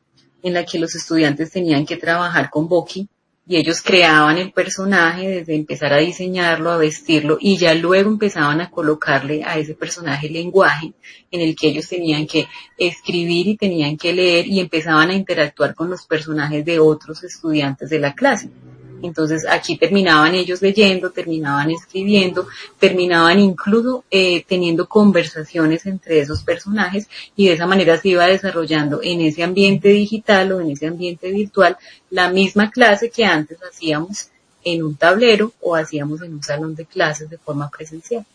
en 0.46 0.54
la 0.54 0.64
que 0.64 0.78
los 0.78 0.94
estudiantes 0.96 1.52
tenían 1.52 1.88
que 1.88 1.98
trabajar 1.98 2.52
con 2.52 2.68
Boki 2.70 3.10
y 3.48 3.58
ellos 3.58 3.82
creaban 3.82 4.38
el 4.38 4.52
personaje 4.52 5.28
desde 5.28 5.56
empezar 5.56 5.92
a 5.92 5.98
diseñarlo, 5.98 6.72
a 6.72 6.78
vestirlo 6.78 7.38
y 7.40 7.58
ya 7.58 7.74
luego 7.74 8.12
empezaban 8.12 8.62
a 8.62 8.70
colocarle 8.70 9.44
a 9.44 9.58
ese 9.58 9.74
personaje 9.74 10.30
lenguaje 10.30 10.94
en 11.32 11.42
el 11.42 11.56
que 11.56 11.70
ellos 11.70 11.90
tenían 11.90 12.28
que 12.28 12.48
escribir 12.78 13.48
y 13.48 13.58
tenían 13.58 13.98
que 13.98 14.14
leer 14.14 14.46
y 14.46 14.60
empezaban 14.60 15.10
a 15.10 15.16
interactuar 15.16 15.74
con 15.74 15.90
los 15.90 16.06
personajes 16.06 16.64
de 16.64 16.80
otros 16.80 17.24
estudiantes 17.24 17.90
de 17.90 18.00
la 18.00 18.14
clase. 18.14 18.52
Entonces 19.06 19.46
aquí 19.50 19.78
terminaban 19.78 20.36
ellos 20.36 20.62
leyendo, 20.62 21.12
terminaban 21.12 21.72
escribiendo, 21.72 22.48
terminaban 22.80 23.40
incluso 23.40 24.04
eh, 24.10 24.44
teniendo 24.48 24.88
conversaciones 24.88 25.86
entre 25.86 26.20
esos 26.20 26.44
personajes 26.44 27.08
y 27.36 27.48
de 27.48 27.54
esa 27.54 27.68
manera 27.68 28.00
se 28.00 28.10
iba 28.10 28.26
desarrollando 28.26 29.00
en 29.04 29.22
ese 29.22 29.44
ambiente 29.44 29.90
digital 29.90 30.52
o 30.52 30.62
en 30.62 30.72
ese 30.72 30.88
ambiente 30.88 31.32
virtual 31.32 31.78
la 32.10 32.30
misma 32.30 32.72
clase 32.72 33.10
que 33.10 33.26
antes 33.26 33.58
hacíamos 33.64 34.30
en 34.64 34.84
un 34.84 34.96
tablero 34.96 35.54
o 35.62 35.76
hacíamos 35.76 36.22
en 36.22 36.34
un 36.34 36.44
salón 36.44 36.76
de 36.76 36.86
clases 36.86 37.30
de 37.30 37.38
forma 37.38 37.70
presencial. 37.70 38.26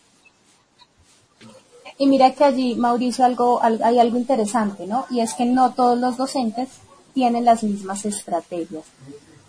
Y 1.97 2.07
mira 2.07 2.33
que 2.33 2.43
allí, 2.43 2.73
Mauricio, 2.75 3.25
algo, 3.25 3.61
hay 3.61 3.99
algo 3.99 4.17
interesante, 4.17 4.87
¿no? 4.87 5.05
Y 5.11 5.19
es 5.19 5.35
que 5.35 5.45
no 5.45 5.73
todos 5.73 5.99
los 5.99 6.17
docentes 6.17 6.69
tienen 7.13 7.45
las 7.45 7.63
mismas 7.63 8.05
estrategias. 8.05 8.85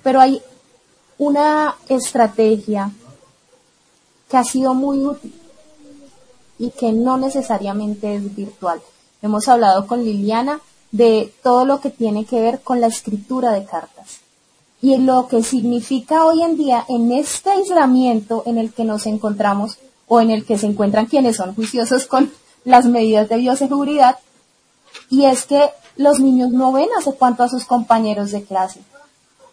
Pero 0.03 0.21
hay 0.21 0.43
una 1.23 1.77
estrategia 1.89 2.91
que 4.29 4.37
ha 4.37 4.43
sido 4.43 4.75
muy 4.75 5.07
útil 5.07 5.33
y 6.59 6.71
que 6.71 6.93
no 6.93 7.17
necesariamente 7.17 8.17
es 8.17 8.35
virtual. 8.35 8.81
Hemos 9.23 9.47
hablado 9.47 9.87
con 9.87 10.05
Liliana 10.05 10.61
de 10.91 11.33
todo 11.45 11.65
lo 11.65 11.81
que 11.81 11.91
tiene 11.91 12.25
que 12.25 12.41
ver 12.41 12.61
con 12.63 12.81
la 12.81 12.89
escritura 12.89 13.53
de 13.53 13.65
cartas 13.65 14.19
y 14.81 14.97
lo 14.97 15.29
que 15.29 15.45
significa 15.45 16.27
hoy 16.27 16.43
en 16.43 16.57
día 16.57 16.85
en 16.89 17.13
este 17.13 17.51
aislamiento 17.51 18.43
en 18.45 18.59
el 18.59 18.73
que 18.73 18.83
nos 18.83 19.07
encontramos 19.07 19.79
o 20.09 20.21
en 20.21 20.31
el 20.33 20.45
que 20.45 20.59
se 20.59 20.67
encuentran 20.67 21.07
quienes 21.07 21.37
son 21.37 21.55
juiciosos 21.55 22.07
con 22.09 22.33
las 22.65 22.87
medidas 22.87 23.29
de 23.29 23.37
bioseguridad 23.37 24.19
y 25.09 25.27
es 25.27 25.45
que 25.45 25.71
los 25.97 26.19
niños 26.19 26.51
no 26.51 26.73
ven 26.73 26.89
hace 26.99 27.13
cuánto 27.15 27.45
a 27.45 27.49
sus 27.49 27.65
compañeros 27.65 28.33
de 28.33 28.43
clase 28.43 28.81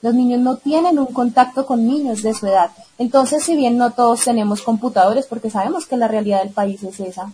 los 0.01 0.13
niños 0.13 0.39
no 0.39 0.55
tienen 0.57 0.97
un 0.97 1.07
contacto 1.07 1.65
con 1.65 1.85
niños 1.85 2.21
de 2.21 2.33
su 2.33 2.47
edad. 2.47 2.71
Entonces, 2.97 3.43
si 3.43 3.55
bien 3.55 3.77
no 3.77 3.91
todos 3.91 4.23
tenemos 4.23 4.61
computadores, 4.61 5.25
porque 5.25 5.49
sabemos 5.49 5.85
que 5.85 5.97
la 5.97 6.07
realidad 6.07 6.43
del 6.43 6.53
país 6.53 6.81
es 6.83 6.99
esa, 6.99 7.33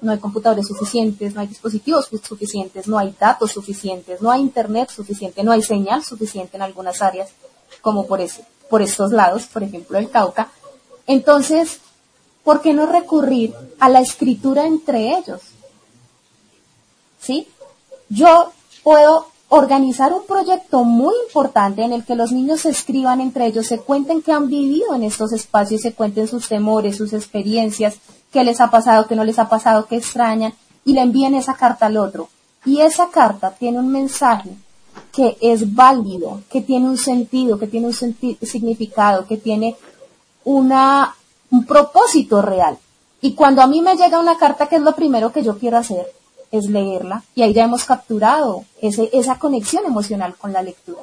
no 0.00 0.12
hay 0.12 0.18
computadores 0.18 0.66
suficientes, 0.66 1.34
no 1.34 1.40
hay 1.40 1.48
dispositivos 1.48 2.08
suficientes, 2.22 2.86
no 2.86 2.98
hay 2.98 3.14
datos 3.18 3.52
suficientes, 3.52 4.22
no 4.22 4.30
hay 4.30 4.40
internet 4.40 4.90
suficiente, 4.90 5.42
no 5.42 5.52
hay 5.52 5.62
señal 5.62 6.04
suficiente 6.04 6.56
en 6.56 6.62
algunas 6.62 7.02
áreas, 7.02 7.30
como 7.80 8.06
por, 8.06 8.20
por 8.70 8.80
estos 8.80 9.12
lados, 9.12 9.44
por 9.46 9.62
ejemplo 9.62 9.98
el 9.98 10.08
Cauca. 10.10 10.50
Entonces, 11.06 11.80
¿por 12.44 12.60
qué 12.60 12.72
no 12.72 12.86
recurrir 12.86 13.54
a 13.80 13.88
la 13.88 14.00
escritura 14.00 14.66
entre 14.66 15.18
ellos? 15.18 15.40
¿Sí? 17.20 17.48
Yo 18.08 18.52
puedo 18.82 19.26
organizar 19.48 20.12
un 20.12 20.26
proyecto 20.26 20.84
muy 20.84 21.14
importante 21.24 21.82
en 21.82 21.92
el 21.92 22.04
que 22.04 22.14
los 22.14 22.32
niños 22.32 22.60
se 22.60 22.70
escriban 22.70 23.20
entre 23.20 23.46
ellos, 23.46 23.66
se 23.66 23.78
cuenten 23.78 24.22
qué 24.22 24.32
han 24.32 24.48
vivido 24.48 24.94
en 24.94 25.02
estos 25.02 25.32
espacios, 25.32 25.80
se 25.80 25.94
cuenten 25.94 26.28
sus 26.28 26.48
temores, 26.48 26.96
sus 26.96 27.12
experiencias, 27.14 27.96
qué 28.30 28.44
les 28.44 28.60
ha 28.60 28.70
pasado, 28.70 29.06
qué 29.06 29.16
no 29.16 29.24
les 29.24 29.38
ha 29.38 29.48
pasado, 29.48 29.86
qué 29.86 29.96
extrañan, 29.96 30.52
y 30.84 30.92
le 30.92 31.00
envíen 31.00 31.34
esa 31.34 31.54
carta 31.54 31.86
al 31.86 31.96
otro. 31.96 32.28
Y 32.64 32.80
esa 32.80 33.08
carta 33.08 33.54
tiene 33.58 33.78
un 33.78 33.88
mensaje 33.88 34.50
que 35.12 35.38
es 35.40 35.74
válido, 35.74 36.42
que 36.50 36.60
tiene 36.60 36.88
un 36.88 36.98
sentido, 36.98 37.58
que 37.58 37.66
tiene 37.66 37.86
un 37.86 37.94
significado, 37.94 39.26
que 39.26 39.38
tiene 39.38 39.76
una, 40.44 41.14
un 41.50 41.64
propósito 41.64 42.42
real. 42.42 42.76
Y 43.20 43.34
cuando 43.34 43.62
a 43.62 43.66
mí 43.66 43.80
me 43.80 43.96
llega 43.96 44.20
una 44.20 44.36
carta, 44.36 44.66
que 44.66 44.76
es 44.76 44.82
lo 44.82 44.94
primero 44.94 45.32
que 45.32 45.42
yo 45.42 45.58
quiero 45.58 45.78
hacer, 45.78 46.06
es 46.50 46.66
leerla 46.66 47.22
y 47.34 47.42
ahí 47.42 47.52
ya 47.52 47.64
hemos 47.64 47.84
capturado 47.84 48.64
ese, 48.80 49.10
esa 49.12 49.38
conexión 49.38 49.84
emocional 49.86 50.34
con 50.36 50.52
la 50.52 50.62
lectura. 50.62 51.02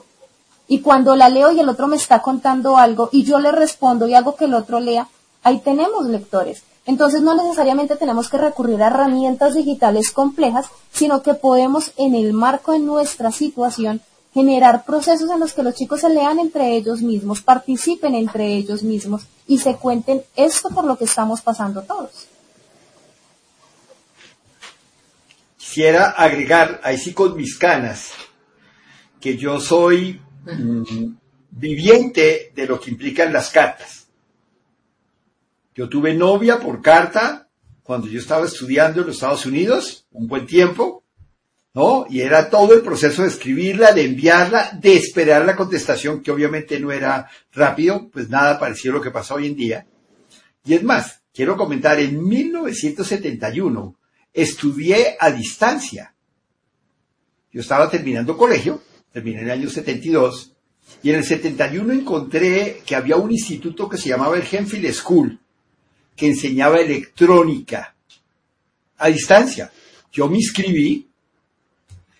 Y 0.67 0.81
cuando 0.81 1.15
la 1.15 1.29
leo 1.29 1.51
y 1.51 1.60
el 1.60 1.69
otro 1.69 1.88
me 1.88 1.95
está 1.95 2.21
contando 2.21 2.77
algo 2.77 3.10
y 3.12 3.23
yo 3.23 3.39
le 3.39 3.51
respondo 3.51 4.08
y 4.08 4.15
hago 4.15 4.36
que 4.36 4.45
el 4.45 4.53
otro 4.53 4.79
lea, 4.79 5.08
ahí 5.43 5.60
tenemos 5.60 6.08
lectores. 6.08 6.63
Entonces 6.86 7.21
no 7.21 7.36
necesariamente 7.36 7.95
tenemos 7.95 8.29
que 8.29 8.38
recurrir 8.38 8.81
a 8.81 8.88
herramientas 8.88 9.55
digitales 9.55 10.12
complejas, 10.12 10.67
sino 10.91 11.21
que 11.21 11.34
podemos 11.34 11.91
en 11.97 12.15
el 12.15 12.34
marco 12.34 12.73
de 12.73 12.79
nuestra 12.79 13.31
situación 13.31 14.01
generar 14.34 14.84
procesos 14.86 15.29
en 15.31 15.39
los 15.39 15.53
que 15.53 15.63
los 15.63 15.75
chicos 15.75 16.01
se 16.01 16.10
lean 16.10 16.39
entre 16.39 16.75
ellos 16.75 17.01
mismos, 17.01 17.41
participen 17.41 18.15
entre 18.15 18.53
ellos 18.55 18.84
mismos 18.84 19.23
y 19.47 19.60
se 19.60 19.75
cuenten 19.75 20.23
esto 20.36 20.69
por 20.69 20.84
lo 20.84 20.97
que 20.97 21.05
estamos 21.05 21.41
pasando 21.41 21.84
todos. 21.84 22.27
Quisiera 25.75 26.11
agregar, 26.11 26.79
ahí 26.85 26.97
sí 26.97 27.11
con 27.11 27.35
mis 27.35 27.57
canas, 27.57 28.13
que 29.19 29.35
yo 29.35 29.59
soy 29.59 30.21
mm, 30.45 31.15
viviente 31.51 32.53
de 32.55 32.65
lo 32.65 32.79
que 32.79 32.91
implican 32.91 33.33
las 33.33 33.49
cartas. 33.49 34.07
Yo 35.75 35.89
tuve 35.89 36.13
novia 36.13 36.61
por 36.61 36.81
carta 36.81 37.49
cuando 37.83 38.07
yo 38.07 38.21
estaba 38.21 38.45
estudiando 38.45 39.01
en 39.01 39.07
los 39.07 39.17
Estados 39.17 39.45
Unidos, 39.45 40.07
un 40.13 40.27
buen 40.27 40.45
tiempo, 40.45 41.03
¿no? 41.73 42.05
Y 42.09 42.21
era 42.21 42.49
todo 42.49 42.73
el 42.73 42.81
proceso 42.81 43.23
de 43.23 43.27
escribirla, 43.27 43.91
de 43.91 44.05
enviarla, 44.05 44.79
de 44.81 44.95
esperar 44.95 45.45
la 45.45 45.57
contestación, 45.57 46.23
que 46.23 46.31
obviamente 46.31 46.79
no 46.79 46.93
era 46.93 47.29
rápido, 47.51 48.09
pues 48.13 48.29
nada 48.29 48.57
parecido 48.57 48.93
a 48.93 48.97
lo 48.99 49.03
que 49.03 49.11
pasa 49.11 49.35
hoy 49.35 49.47
en 49.47 49.57
día. 49.57 49.88
Y 50.63 50.73
es 50.73 50.83
más, 50.83 51.21
quiero 51.33 51.57
comentar, 51.57 51.99
en 51.99 52.25
1971, 52.25 53.97
estudié 54.35 55.15
a 55.19 55.31
distancia. 55.31 56.13
Yo 57.51 57.61
estaba 57.61 57.89
terminando 57.89 58.37
colegio, 58.37 58.83
terminé 59.11 59.39
en 59.39 59.45
el 59.45 59.51
año 59.51 59.69
72, 59.69 60.51
y 61.01 61.09
en 61.09 61.15
el 61.15 61.23
71 61.23 61.93
encontré 61.93 62.83
que 62.85 62.95
había 62.95 63.15
un 63.15 63.31
instituto 63.31 63.87
que 63.87 63.97
se 63.97 64.09
llamaba 64.09 64.35
el 64.35 64.43
Genfield 64.43 64.93
School, 64.93 65.39
que 66.15 66.27
enseñaba 66.27 66.79
electrónica 66.79 67.95
a 68.97 69.07
distancia. 69.07 69.71
Yo 70.11 70.29
me 70.29 70.37
inscribí 70.37 71.07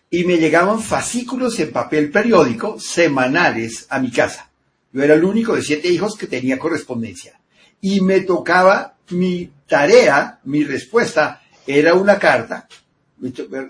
y 0.10 0.23
me 0.23 0.38
llegaban 0.38 0.80
fascículos 0.80 1.60
en 1.60 1.71
papel 1.71 2.12
periódico 2.12 2.80
semanales 2.80 3.88
a 3.89 3.99
mi 3.99 4.12
casa. 4.12 4.49
Yo 4.93 5.04
era 5.04 5.15
el 5.15 5.25
único 5.25 5.56
de 5.56 5.62
siete 5.62 5.89
hijos 5.89 6.15
que 6.17 6.28
tenía 6.28 6.58
correspondencia. 6.58 7.39
Y 7.82 7.99
me 7.99 8.21
tocaba 8.21 8.95
mi 9.10 9.51
tarea, 9.67 10.39
mi 10.45 10.63
respuesta, 10.63 11.41
era 11.67 11.93
una 11.93 12.19
carta, 12.19 12.67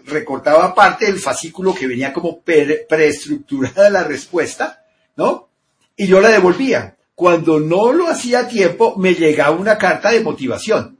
recortaba 0.05 0.73
parte 0.73 1.05
del 1.05 1.19
fascículo 1.19 1.73
que 1.73 1.87
venía 1.87 2.13
como 2.13 2.41
preestructurada 2.41 3.89
la 3.89 4.03
respuesta, 4.03 4.83
¿no? 5.15 5.49
Y 5.95 6.07
yo 6.07 6.19
la 6.19 6.29
devolvía. 6.29 6.97
Cuando 7.13 7.59
no 7.59 7.93
lo 7.93 8.07
hacía 8.07 8.39
a 8.39 8.47
tiempo, 8.47 8.97
me 8.97 9.13
llegaba 9.13 9.55
una 9.55 9.77
carta 9.77 10.11
de 10.11 10.19
motivación. 10.19 10.97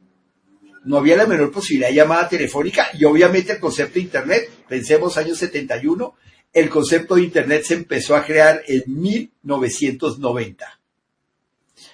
No 0.85 0.97
había 0.97 1.17
la 1.17 1.25
menor 1.25 1.51
posibilidad 1.51 1.89
de 1.89 1.95
llamada 1.95 2.29
telefónica 2.29 2.87
y 2.93 3.03
obviamente 3.03 3.53
el 3.53 3.59
concepto 3.59 3.95
de 3.95 4.01
Internet, 4.01 4.49
pensemos 4.67 5.17
años 5.17 5.39
71, 5.39 6.15
el 6.53 6.69
concepto 6.69 7.15
de 7.15 7.23
Internet 7.23 7.63
se 7.65 7.73
empezó 7.73 8.15
a 8.15 8.23
crear 8.23 8.61
en 8.67 8.83
1990. 8.85 10.79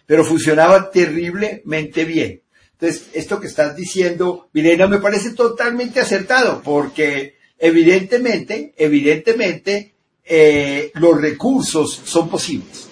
Pero 0.06 0.26
funcionaba 0.26 0.92
terriblemente 0.92 2.06
bien. 2.06 2.42
Entonces, 2.82 3.10
esto 3.14 3.40
que 3.40 3.46
estás 3.46 3.76
diciendo, 3.76 4.50
Milena, 4.54 4.88
me 4.88 4.98
parece 4.98 5.34
totalmente 5.34 6.00
acertado, 6.00 6.64
porque 6.64 7.36
evidentemente, 7.60 8.74
evidentemente, 8.76 9.94
eh, 10.26 10.92
los 10.96 11.22
recursos 11.22 12.02
son 12.04 12.28
posibles. 12.28 12.88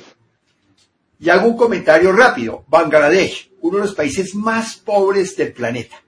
Y 1.20 1.30
hago 1.30 1.48
un 1.48 1.58
comentario 1.58 2.12
rápido. 2.12 2.66
Bangladesh, 2.68 3.50
uno 3.62 3.80
de 3.80 3.86
los 3.86 3.96
países 3.96 4.36
más 4.36 4.76
pobres 4.76 5.36
del 5.36 5.54
planeta. 5.54 6.04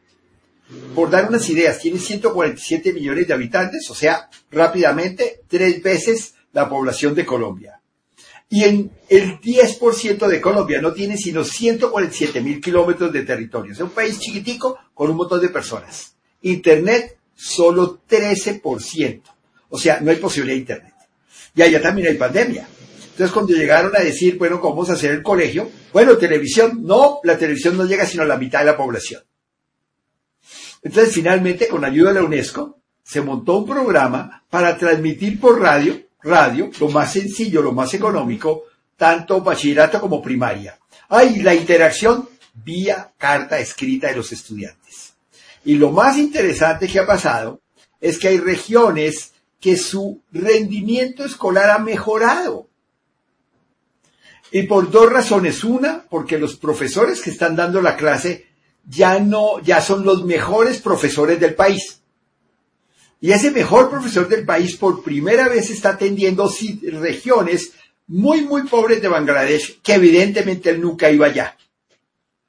Por 0.93 1.09
dar 1.09 1.27
unas 1.27 1.49
ideas, 1.49 1.79
tiene 1.79 1.97
147 1.97 2.93
millones 2.93 3.27
de 3.27 3.33
habitantes, 3.33 3.89
o 3.89 3.95
sea, 3.95 4.29
rápidamente 4.51 5.41
tres 5.47 5.81
veces 5.81 6.35
la 6.53 6.69
población 6.69 7.15
de 7.15 7.25
Colombia. 7.25 7.80
Y 8.53 8.65
en 8.65 8.91
el 9.07 9.39
10% 9.39 10.27
de 10.27 10.41
Colombia 10.41 10.81
no 10.81 10.91
tiene 10.91 11.15
sino 11.15 11.45
147 11.45 12.41
mil 12.41 12.59
kilómetros 12.59 13.11
de 13.13 13.23
territorio. 13.23 13.71
Es 13.71 13.79
un 13.79 13.91
país 13.91 14.19
chiquitico 14.19 14.77
con 14.93 15.09
un 15.09 15.15
montón 15.15 15.39
de 15.39 15.47
personas. 15.47 16.17
Internet, 16.41 17.17
solo 17.33 18.01
13%. 18.09 19.21
O 19.69 19.79
sea, 19.79 20.01
no 20.01 20.11
hay 20.11 20.17
posibilidad 20.17 20.55
de 20.55 20.59
Internet. 20.59 20.93
Y 21.55 21.61
allá 21.61 21.81
también 21.81 22.09
hay 22.09 22.15
pandemia. 22.15 22.67
Entonces, 23.11 23.31
cuando 23.31 23.53
llegaron 23.53 23.95
a 23.95 24.01
decir, 24.01 24.37
bueno, 24.37 24.59
¿cómo 24.59 24.75
vamos 24.75 24.89
a 24.89 24.93
hacer 24.93 25.11
el 25.11 25.23
colegio? 25.23 25.71
Bueno, 25.93 26.17
televisión, 26.17 26.83
no, 26.83 27.21
la 27.23 27.37
televisión 27.37 27.77
no 27.77 27.85
llega 27.85 28.05
sino 28.05 28.23
a 28.23 28.27
la 28.27 28.37
mitad 28.37 28.59
de 28.59 28.65
la 28.65 28.75
población. 28.75 29.23
Entonces, 30.83 31.13
finalmente, 31.13 31.69
con 31.69 31.85
ayuda 31.85 32.09
de 32.11 32.19
la 32.19 32.25
UNESCO, 32.25 32.81
se 33.01 33.21
montó 33.21 33.59
un 33.59 33.65
programa 33.65 34.43
para 34.49 34.77
transmitir 34.77 35.39
por 35.39 35.61
radio, 35.61 36.01
radio, 36.23 36.69
lo 36.79 36.89
más 36.89 37.13
sencillo, 37.13 37.61
lo 37.61 37.71
más 37.71 37.93
económico, 37.93 38.65
tanto 38.97 39.41
bachillerato 39.41 39.99
como 39.99 40.21
primaria. 40.21 40.77
Hay 41.09 41.41
la 41.41 41.53
interacción 41.53 42.29
vía 42.53 43.11
carta 43.17 43.59
escrita 43.59 44.07
de 44.07 44.15
los 44.15 44.31
estudiantes. 44.31 45.13
Y 45.65 45.75
lo 45.75 45.91
más 45.91 46.17
interesante 46.17 46.87
que 46.87 46.99
ha 46.99 47.05
pasado 47.05 47.61
es 47.99 48.17
que 48.17 48.29
hay 48.29 48.39
regiones 48.39 49.33
que 49.59 49.77
su 49.77 50.21
rendimiento 50.31 51.23
escolar 51.23 51.69
ha 51.69 51.79
mejorado. 51.79 52.67
Y 54.51 54.63
por 54.63 54.89
dos 54.91 55.11
razones. 55.11 55.63
Una, 55.63 56.03
porque 56.09 56.37
los 56.37 56.55
profesores 56.57 57.21
que 57.21 57.29
están 57.29 57.55
dando 57.55 57.81
la 57.81 57.95
clase 57.95 58.47
ya 58.87 59.19
no, 59.19 59.59
ya 59.59 59.81
son 59.81 60.03
los 60.03 60.25
mejores 60.25 60.81
profesores 60.81 61.39
del 61.39 61.55
país. 61.55 62.00
Y 63.23 63.31
ese 63.31 63.51
mejor 63.51 63.91
profesor 63.91 64.27
del 64.27 64.45
país 64.45 64.75
por 64.75 65.03
primera 65.03 65.47
vez 65.47 65.69
está 65.69 65.89
atendiendo 65.89 66.51
regiones 66.99 67.71
muy, 68.07 68.41
muy 68.41 68.63
pobres 68.63 68.99
de 68.99 69.07
Bangladesh, 69.07 69.79
que 69.81 69.93
evidentemente 69.93 70.71
él 70.71 70.81
nunca 70.81 71.11
iba 71.11 71.27
allá. 71.27 71.55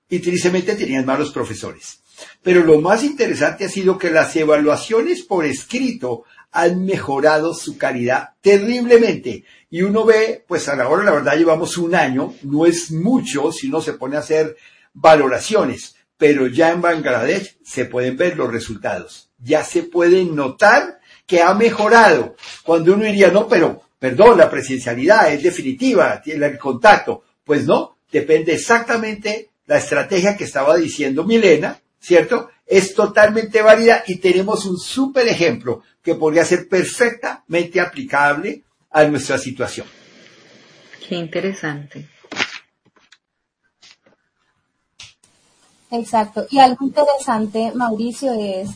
Y 0.09 0.19
tristemente 0.21 0.75
tenían 0.75 1.05
malos 1.05 1.31
profesores. 1.31 2.01
Pero 2.43 2.65
lo 2.65 2.81
más 2.81 3.05
interesante 3.05 3.67
ha 3.67 3.69
sido 3.69 3.99
que 3.99 4.11
las 4.11 4.35
evaluaciones 4.35 5.23
por 5.23 5.45
escrito 5.45 6.25
han 6.51 6.85
mejorado 6.87 7.53
su 7.53 7.77
calidad 7.77 8.31
terriblemente. 8.41 9.45
Y 9.71 9.83
uno 9.83 10.07
ve, 10.07 10.43
pues 10.49 10.69
a 10.69 10.77
la 10.77 10.89
hora, 10.89 11.05
la 11.05 11.13
verdad, 11.13 11.37
llevamos 11.37 11.77
un 11.77 11.95
año, 11.95 12.35
no 12.45 12.65
es 12.65 12.91
mucho 12.91 13.53
si 13.53 13.69
uno 13.69 13.83
se 13.83 13.93
pone 13.93 14.17
a 14.17 14.21
hacer 14.21 14.57
valoraciones, 14.95 15.97
pero 16.17 16.47
ya 16.47 16.71
en 16.71 16.81
Bangladesh 16.81 17.59
se 17.63 17.85
pueden 17.85 18.17
ver 18.17 18.39
los 18.39 18.51
resultados. 18.51 19.32
Ya 19.43 19.65
se 19.65 19.85
puede 19.85 20.25
notar 20.25 21.01
que 21.27 21.43
ha 21.43 21.55
mejorado. 21.55 22.37
Cuando 22.63 22.95
uno 22.95 23.05
diría, 23.05 23.29
no, 23.29 23.49
pero, 23.49 23.83
perdón, 23.99 24.39
la 24.39 24.51
presencialidad 24.51 25.33
es 25.33 25.43
definitiva, 25.43 26.21
tiene 26.23 26.47
el 26.47 26.59
contacto. 26.59 27.25
Pues 27.45 27.67
no, 27.67 27.97
depende 28.11 28.55
exactamente 28.55 29.51
la 29.67 29.79
estrategia 29.79 30.37
que 30.37 30.45
estaba 30.45 30.77
diciendo 30.77 31.25
Milena, 31.25 31.81
¿cierto? 31.99 32.51
Es 32.67 32.95
totalmente 32.95 33.63
válida 33.63 34.05
y 34.07 34.17
tenemos 34.17 34.65
un 34.67 34.79
súper 34.79 35.29
ejemplo 35.29 35.83
que 36.03 36.15
podría 36.15 36.45
ser 36.45 36.69
perfectamente 36.69 37.81
aplicable 37.81 38.63
a 38.91 39.05
nuestra 39.05 39.39
situación. 39.39 39.87
Qué 41.09 41.15
interesante. 41.17 42.09
Exacto. 45.91 46.47
Y 46.51 46.59
algo 46.59 46.87
interesante, 46.87 47.73
Mauricio, 47.75 48.33
es 48.33 48.71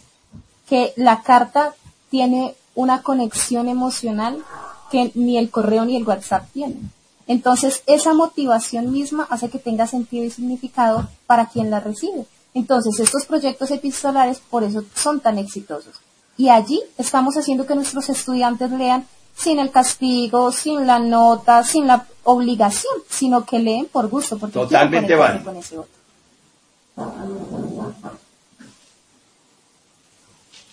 que 0.69 0.93
la 0.97 1.23
carta 1.23 1.75
tiene 2.11 2.55
una 2.75 3.03
conexión 3.03 3.69
emocional 3.69 4.43
que 4.91 5.11
ni 5.15 5.39
el 5.39 5.51
correo 5.51 5.85
ni 5.85 5.97
el 5.97 6.07
WhatsApp 6.07 6.49
tienen. 6.53 6.91
Entonces, 7.27 7.83
esa 7.87 8.15
motivación 8.15 8.93
misma 8.93 9.27
hace 9.31 9.49
que 9.49 9.59
tenga 9.59 9.87
sentido 9.87 10.25
y 10.25 10.31
significado 10.31 11.09
para 11.27 11.47
quien 11.47 11.71
la 11.71 11.81
recibe. 11.81 12.27
Entonces, 12.55 12.99
estos 13.01 13.27
proyectos 13.27 13.71
epistolares 13.71 14.41
por 14.49 14.63
eso 14.63 14.85
son 14.95 15.21
tan 15.21 15.39
exitosos. 15.39 15.95
Y 16.37 16.51
allí 16.51 16.81
estamos 16.99 17.37
haciendo 17.37 17.67
que 17.67 17.75
nuestros 17.75 18.09
estudiantes 18.09 18.71
lean 18.71 19.07
sin 19.37 19.59
el 19.59 19.71
castigo, 19.71 20.53
sin 20.53 20.87
la 20.87 20.99
nota, 20.99 21.63
sin 21.65 21.87
la 21.87 22.07
obligación, 22.25 22.95
sino 23.09 23.45
que 23.45 23.59
leen 23.59 23.87
por 23.87 24.09
gusto, 24.09 24.39
porque 24.39 24.59
Totalmente 24.59 25.15
vale. 25.15 25.43
con 25.43 25.57
ese 25.57 25.79
otro. 25.79 25.91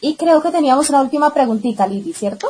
Y 0.03 0.15
creo 0.15 0.41
que 0.41 0.51
teníamos 0.51 0.89
una 0.89 1.01
última 1.01 1.33
preguntita, 1.33 1.87
Lili, 1.87 2.11
¿cierto? 2.11 2.49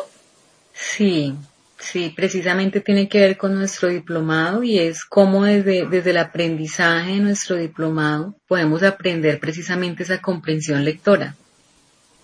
Sí, 0.74 1.36
sí, 1.78 2.10
precisamente 2.10 2.82
tiene 2.82 3.08
que 3.08 3.20
ver 3.20 3.38
con 3.38 3.54
nuestro 3.54 3.90
diplomado 3.90 4.64
y 4.64 4.80
es 4.80 5.06
cómo 5.06 5.44
desde, 5.44 5.86
desde 5.86 6.10
el 6.10 6.18
aprendizaje 6.18 7.12
de 7.12 7.20
nuestro 7.20 7.58
diplomado 7.58 8.34
podemos 8.48 8.82
aprender 8.82 9.40
precisamente 9.40 10.02
esa 10.02 10.20
comprensión 10.20 10.84
lectora. 10.84 11.36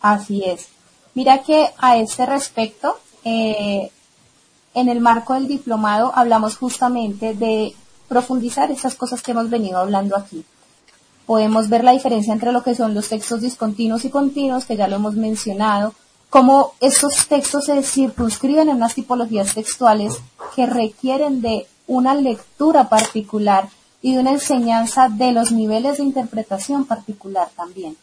Así 0.01 0.43
es. 0.43 0.69
Mira 1.13 1.43
que 1.43 1.69
a 1.77 1.97
este 1.97 2.25
respecto, 2.25 2.99
eh, 3.23 3.91
en 4.73 4.89
el 4.89 4.99
marco 4.99 5.35
del 5.35 5.47
diplomado 5.47 6.11
hablamos 6.15 6.57
justamente 6.57 7.35
de 7.35 7.75
profundizar 8.07 8.71
esas 8.71 8.95
cosas 8.95 9.21
que 9.21 9.29
hemos 9.29 9.51
venido 9.51 9.77
hablando 9.77 10.17
aquí 10.17 10.43
podemos 11.29 11.69
ver 11.69 11.83
la 11.83 11.91
diferencia 11.91 12.33
entre 12.33 12.51
lo 12.51 12.63
que 12.63 12.73
son 12.73 12.95
los 12.95 13.07
textos 13.07 13.41
discontinuos 13.41 14.03
y 14.03 14.09
continuos, 14.09 14.65
que 14.65 14.75
ya 14.75 14.87
lo 14.87 14.95
hemos 14.95 15.13
mencionado, 15.13 15.93
cómo 16.31 16.73
estos 16.79 17.27
textos 17.27 17.65
se 17.65 17.83
circunscriben 17.83 18.67
en 18.67 18.77
unas 18.77 18.95
tipologías 18.95 19.53
textuales 19.53 20.17
que 20.55 20.65
requieren 20.65 21.43
de 21.43 21.67
una 21.85 22.15
lectura 22.15 22.89
particular 22.89 23.69
y 24.01 24.15
de 24.15 24.21
una 24.21 24.31
enseñanza 24.31 25.07
de 25.07 25.31
los 25.31 25.51
niveles 25.51 25.97
de 25.97 26.03
interpretación 26.05 26.85
particular 26.85 27.49
también. 27.55 27.95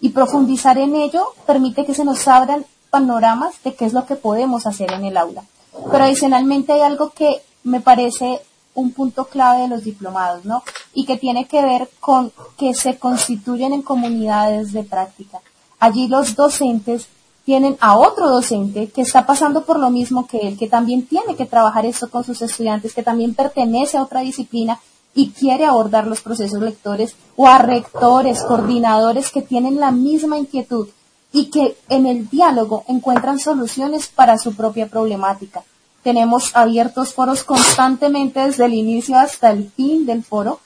Y 0.00 0.10
profundizar 0.10 0.78
en 0.78 0.94
ello 0.94 1.34
permite 1.44 1.84
que 1.84 1.94
se 1.94 2.04
nos 2.04 2.28
abran 2.28 2.64
panoramas 2.90 3.60
de 3.64 3.74
qué 3.74 3.86
es 3.86 3.92
lo 3.92 4.06
que 4.06 4.14
podemos 4.14 4.68
hacer 4.68 4.92
en 4.92 5.04
el 5.04 5.16
aula. 5.16 5.42
Pero 5.90 6.04
adicionalmente 6.04 6.74
hay 6.74 6.82
algo 6.82 7.10
que 7.10 7.42
me 7.64 7.80
parece 7.80 8.40
un 8.74 8.92
punto 8.92 9.26
clave 9.26 9.62
de 9.62 9.68
los 9.68 9.84
diplomados, 9.84 10.44
¿no? 10.44 10.62
Y 10.94 11.04
que 11.04 11.18
tiene 11.18 11.46
que 11.46 11.62
ver 11.62 11.88
con 12.00 12.32
que 12.56 12.74
se 12.74 12.98
constituyen 12.98 13.72
en 13.72 13.82
comunidades 13.82 14.72
de 14.72 14.84
práctica. 14.84 15.40
Allí 15.78 16.08
los 16.08 16.36
docentes 16.36 17.08
tienen 17.44 17.76
a 17.80 17.98
otro 17.98 18.30
docente 18.30 18.88
que 18.88 19.02
está 19.02 19.26
pasando 19.26 19.64
por 19.64 19.78
lo 19.78 19.90
mismo 19.90 20.26
que 20.26 20.38
él, 20.38 20.58
que 20.58 20.68
también 20.68 21.06
tiene 21.06 21.34
que 21.34 21.46
trabajar 21.46 21.84
esto 21.86 22.08
con 22.08 22.24
sus 22.24 22.40
estudiantes, 22.40 22.94
que 22.94 23.02
también 23.02 23.34
pertenece 23.34 23.96
a 23.96 24.02
otra 24.02 24.20
disciplina 24.20 24.78
y 25.14 25.30
quiere 25.30 25.66
abordar 25.66 26.06
los 26.06 26.20
procesos 26.20 26.62
lectores, 26.62 27.14
o 27.36 27.46
a 27.46 27.58
rectores, 27.58 28.42
coordinadores 28.42 29.30
que 29.30 29.42
tienen 29.42 29.80
la 29.80 29.90
misma 29.90 30.38
inquietud 30.38 30.88
y 31.32 31.46
que 31.46 31.76
en 31.88 32.06
el 32.06 32.28
diálogo 32.28 32.84
encuentran 32.88 33.38
soluciones 33.38 34.06
para 34.06 34.38
su 34.38 34.54
propia 34.54 34.86
problemática. 34.86 35.64
Tenemos 36.02 36.50
abiertos 36.54 37.12
foros 37.14 37.44
constantemente 37.44 38.40
desde 38.40 38.64
el 38.64 38.74
inicio 38.74 39.16
hasta 39.16 39.50
el 39.50 39.70
fin 39.70 40.04
del 40.06 40.24
foro, 40.24 40.60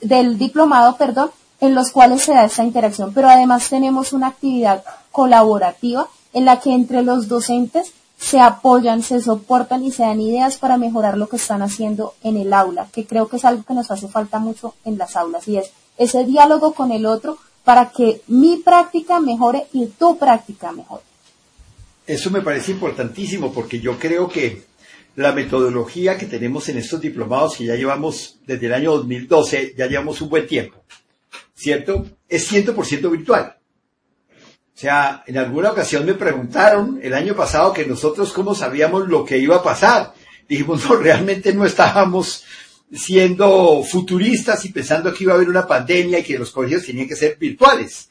del 0.00 0.38
diplomado, 0.38 0.96
perdón, 0.96 1.30
en 1.60 1.74
los 1.74 1.90
cuales 1.90 2.22
se 2.22 2.32
da 2.32 2.44
esta 2.44 2.64
interacción. 2.64 3.12
Pero 3.12 3.28
además 3.28 3.68
tenemos 3.68 4.12
una 4.12 4.28
actividad 4.28 4.82
colaborativa 5.10 6.08
en 6.32 6.44
la 6.46 6.58
que 6.58 6.72
entre 6.72 7.02
los 7.02 7.28
docentes 7.28 7.92
se 8.18 8.40
apoyan, 8.40 9.02
se 9.02 9.20
soportan 9.20 9.84
y 9.84 9.90
se 9.90 10.04
dan 10.04 10.20
ideas 10.20 10.56
para 10.56 10.76
mejorar 10.76 11.18
lo 11.18 11.28
que 11.28 11.36
están 11.36 11.60
haciendo 11.60 12.14
en 12.22 12.36
el 12.36 12.52
aula, 12.52 12.86
que 12.92 13.04
creo 13.04 13.28
que 13.28 13.36
es 13.36 13.44
algo 13.44 13.64
que 13.64 13.74
nos 13.74 13.90
hace 13.90 14.08
falta 14.08 14.38
mucho 14.38 14.74
en 14.84 14.96
las 14.96 15.16
aulas 15.16 15.46
y 15.48 15.58
es 15.58 15.72
ese 15.98 16.24
diálogo 16.24 16.72
con 16.72 16.92
el 16.92 17.04
otro 17.04 17.38
para 17.64 17.90
que 17.90 18.22
mi 18.28 18.56
práctica 18.56 19.20
mejore 19.20 19.66
y 19.72 19.86
tu 19.86 20.16
práctica 20.18 20.72
mejore. 20.72 21.02
Eso 22.12 22.30
me 22.30 22.42
parece 22.42 22.72
importantísimo 22.72 23.54
porque 23.54 23.80
yo 23.80 23.98
creo 23.98 24.28
que 24.28 24.64
la 25.16 25.32
metodología 25.32 26.18
que 26.18 26.26
tenemos 26.26 26.68
en 26.68 26.76
estos 26.76 27.00
diplomados 27.00 27.56
que 27.56 27.64
ya 27.64 27.74
llevamos 27.74 28.38
desde 28.46 28.66
el 28.66 28.74
año 28.74 28.92
2012, 28.98 29.74
ya 29.78 29.86
llevamos 29.86 30.20
un 30.20 30.28
buen 30.28 30.46
tiempo, 30.46 30.84
¿cierto? 31.54 32.04
Es 32.28 32.52
100% 32.52 33.10
virtual. 33.10 33.56
O 34.28 34.78
sea, 34.78 35.24
en 35.26 35.38
alguna 35.38 35.70
ocasión 35.70 36.04
me 36.04 36.12
preguntaron 36.12 37.00
el 37.02 37.14
año 37.14 37.34
pasado 37.34 37.72
que 37.72 37.86
nosotros 37.86 38.30
cómo 38.34 38.54
sabíamos 38.54 39.08
lo 39.08 39.24
que 39.24 39.38
iba 39.38 39.56
a 39.56 39.62
pasar. 39.62 40.12
Dijimos, 40.46 40.84
no, 40.84 40.96
realmente 40.96 41.54
no 41.54 41.64
estábamos 41.64 42.44
siendo 42.92 43.82
futuristas 43.84 44.62
y 44.66 44.68
pensando 44.68 45.14
que 45.14 45.24
iba 45.24 45.32
a 45.32 45.36
haber 45.36 45.48
una 45.48 45.66
pandemia 45.66 46.18
y 46.18 46.24
que 46.24 46.38
los 46.38 46.50
colegios 46.50 46.84
tenían 46.84 47.08
que 47.08 47.16
ser 47.16 47.38
virtuales 47.38 48.10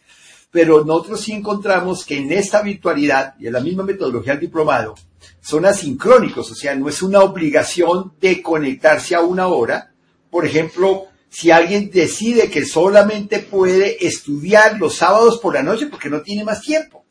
pero 0.51 0.83
nosotros 0.83 1.21
sí 1.21 1.31
encontramos 1.31 2.05
que 2.05 2.17
en 2.17 2.31
esta 2.31 2.61
virtualidad 2.61 3.35
y 3.39 3.47
en 3.47 3.53
la 3.53 3.61
misma 3.61 3.83
metodología 3.83 4.33
del 4.33 4.41
diplomado 4.41 4.95
son 5.39 5.65
asincrónicos, 5.65 6.51
o 6.51 6.55
sea, 6.55 6.75
no 6.75 6.89
es 6.89 7.01
una 7.01 7.21
obligación 7.21 8.13
de 8.19 8.41
conectarse 8.41 9.15
a 9.15 9.21
una 9.21 9.47
hora. 9.47 9.91
Por 10.29 10.45
ejemplo, 10.45 11.05
si 11.29 11.51
alguien 11.51 11.89
decide 11.89 12.49
que 12.49 12.65
solamente 12.65 13.39
puede 13.39 14.05
estudiar 14.05 14.77
los 14.77 14.95
sábados 14.95 15.39
por 15.39 15.53
la 15.53 15.63
noche 15.63 15.87
porque 15.87 16.09
no 16.09 16.21
tiene 16.21 16.43
más 16.43 16.61
tiempo. 16.61 17.05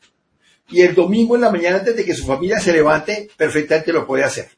Y 0.69 0.81
el 0.81 0.93
domingo 0.95 1.35
en 1.35 1.41
la 1.41 1.51
mañana 1.51 1.77
antes 1.77 1.95
de 1.95 2.05
que 2.05 2.13
su 2.13 2.25
familia 2.25 2.59
se 2.59 2.71
levante, 2.71 3.29
perfectamente 3.35 3.91
lo 3.91 4.05
puede 4.05 4.23
hacer. 4.23 4.49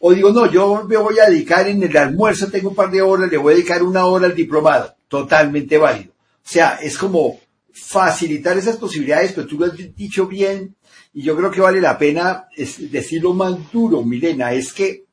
O 0.00 0.12
digo, 0.12 0.30
no, 0.30 0.50
yo 0.50 0.84
me 0.88 0.96
voy 0.96 1.18
a 1.18 1.28
dedicar 1.28 1.68
en 1.68 1.82
el 1.82 1.94
almuerzo, 1.96 2.50
tengo 2.50 2.70
un 2.70 2.74
par 2.74 2.90
de 2.90 3.02
horas, 3.02 3.30
le 3.30 3.36
voy 3.36 3.52
a 3.52 3.56
dedicar 3.56 3.82
una 3.82 4.06
hora 4.06 4.26
al 4.26 4.34
diplomado. 4.34 4.94
Totalmente 5.08 5.76
válido. 5.76 6.12
O 6.12 6.48
sea, 6.52 6.78
es 6.82 6.96
como 6.96 7.38
facilitar 7.72 8.58
esas 8.58 8.76
posibilidades, 8.76 9.32
pero 9.32 9.46
tú 9.46 9.58
lo 9.58 9.66
has 9.66 9.72
dicho 9.96 10.26
bien, 10.26 10.76
y 11.12 11.22
yo 11.22 11.36
creo 11.36 11.50
que 11.50 11.60
vale 11.60 11.80
la 11.80 11.98
pena 11.98 12.48
decirlo 12.56 13.34
más 13.34 13.54
duro, 13.72 14.02
Milena, 14.02 14.52
es 14.52 14.72
que 14.72 15.04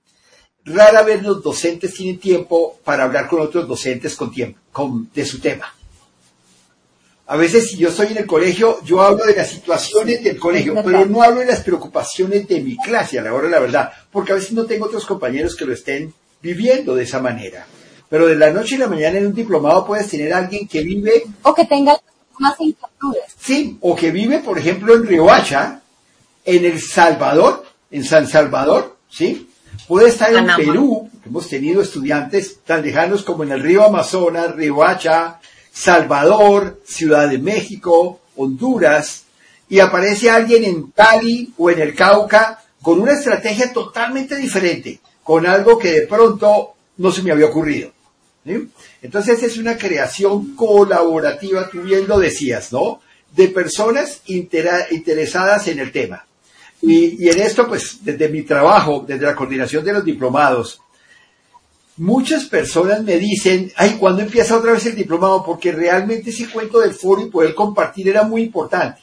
rara 0.66 1.02
vez 1.02 1.24
los 1.24 1.42
docentes 1.42 1.94
tienen 1.94 2.20
tiempo 2.20 2.80
para 2.84 3.04
hablar 3.04 3.28
con 3.28 3.42
otros 3.42 3.68
docentes 3.68 4.16
con 4.16 4.32
tiempo, 4.32 4.60
con, 4.72 5.10
de 5.14 5.26
su 5.26 5.40
tema. 5.40 5.74
A 7.30 7.36
veces 7.36 7.70
si 7.70 7.78
yo 7.78 7.90
estoy 7.90 8.08
en 8.08 8.18
el 8.18 8.26
colegio, 8.26 8.82
yo 8.86 9.02
hablo 9.02 9.26
de 9.26 9.36
las 9.36 9.50
situaciones 9.50 10.24
del 10.24 10.38
colegio, 10.40 10.76
pero 10.84 11.06
no 11.06 11.22
hablo 11.22 11.42
de 11.42 11.48
las 11.48 11.62
preocupaciones 11.62 12.48
de 12.48 12.62
mi 12.62 12.78
clase 12.78 13.20
a 13.20 13.24
la 13.24 13.34
hora 13.34 13.48
de 13.48 13.52
la 13.52 13.60
verdad, 13.60 13.92
porque 14.12 14.32
a 14.32 14.36
veces 14.36 14.54
no 14.54 14.66
tengo 14.66 14.86
otros 14.86 15.06
compañeros 15.06 15.56
que 15.56 15.66
lo 15.66 15.74
estén 15.74 16.14
viviendo 16.42 16.96
de 16.96 17.04
esa 17.04 17.20
manera. 17.20 17.68
Pero 18.10 18.28
de 18.28 18.36
la 18.36 18.52
noche 18.52 18.76
a 18.76 18.80
la 18.80 18.88
mañana 18.88 19.18
en 19.18 19.28
un 19.28 19.34
diplomado 19.34 19.86
puedes 19.86 20.08
tener 20.08 20.32
a 20.32 20.38
alguien 20.38 20.68
que 20.68 20.82
vive... 20.82 21.24
O 21.44 21.54
que 21.54 21.66
tenga 21.66 22.00
más 22.40 22.56
inquietudes. 22.60 23.24
Sí, 23.40 23.78
o 23.82 23.96
que 23.96 24.12
vive, 24.12 24.40
por 24.40 24.58
ejemplo, 24.58 24.96
en 24.96 25.06
Riohacha, 25.06 25.82
en 26.46 26.66
El 26.66 26.82
Salvador, 26.82 27.66
en 27.92 28.04
San 28.04 28.28
Salvador, 28.28 28.98
¿sí? 29.10 29.50
Puede 29.88 30.10
estar 30.10 30.34
en 30.34 30.48
Perú, 30.56 31.10
hemos 31.26 31.48
tenido 31.48 31.82
estudiantes 31.82 32.60
tan 32.66 32.82
lejanos 32.82 33.24
como 33.24 33.44
en 33.44 33.52
el 33.52 33.62
río 33.62 33.86
Amazonas, 33.86 34.56
Riohacha, 34.56 35.40
Salvador, 35.72 36.82
Ciudad 36.86 37.30
de 37.30 37.38
México, 37.38 38.20
Honduras, 38.36 39.24
y 39.70 39.80
aparece 39.80 40.30
alguien 40.30 40.64
en 40.64 40.92
Cali 40.92 41.54
o 41.58 41.70
en 41.70 41.80
el 41.80 41.94
Cauca 41.94 42.64
con 42.82 43.00
una 43.00 43.14
estrategia 43.14 43.72
totalmente 43.74 44.36
diferente, 44.36 45.00
con 45.24 45.46
algo 45.46 45.78
que 45.78 45.92
de 45.92 46.08
pronto 46.08 46.74
no 46.98 47.12
se 47.12 47.22
me 47.22 47.32
había 47.32 47.48
ocurrido. 47.48 47.92
Entonces 49.02 49.44
es 49.44 49.58
una 49.58 49.78
creación 49.78 50.56
colaborativa, 50.56 51.70
tú 51.70 51.82
bien 51.82 52.08
lo 52.08 52.20
decías, 52.20 52.72
¿no? 52.72 53.02
De 53.36 53.50
personas 53.50 54.22
interesadas 54.28 55.68
en 55.68 55.80
el 55.80 55.92
tema. 55.92 56.26
Y, 56.82 57.24
y 57.24 57.30
en 57.30 57.40
esto, 57.40 57.68
pues, 57.68 58.04
desde 58.04 58.30
mi 58.30 58.44
trabajo, 58.44 59.04
desde 59.08 59.26
la 59.26 59.36
coordinación 59.36 59.84
de 59.84 59.94
los 59.94 60.06
diplomados, 60.06 60.80
muchas 61.98 62.46
personas 62.46 63.04
me 63.04 63.18
dicen, 63.18 63.72
ay, 63.76 63.98
¿cuándo 64.00 64.22
empieza 64.22 64.58
otra 64.58 64.74
vez 64.74 64.86
el 64.86 64.96
diplomado? 64.96 65.44
Porque 65.44 65.72
realmente 65.72 66.30
ese 66.30 66.50
cuento 66.50 66.80
del 66.80 66.94
foro 66.94 67.22
y 67.22 67.30
poder 67.30 67.56
compartir 67.56 68.08
era 68.08 68.24
muy 68.24 68.44
importante. 68.44 69.02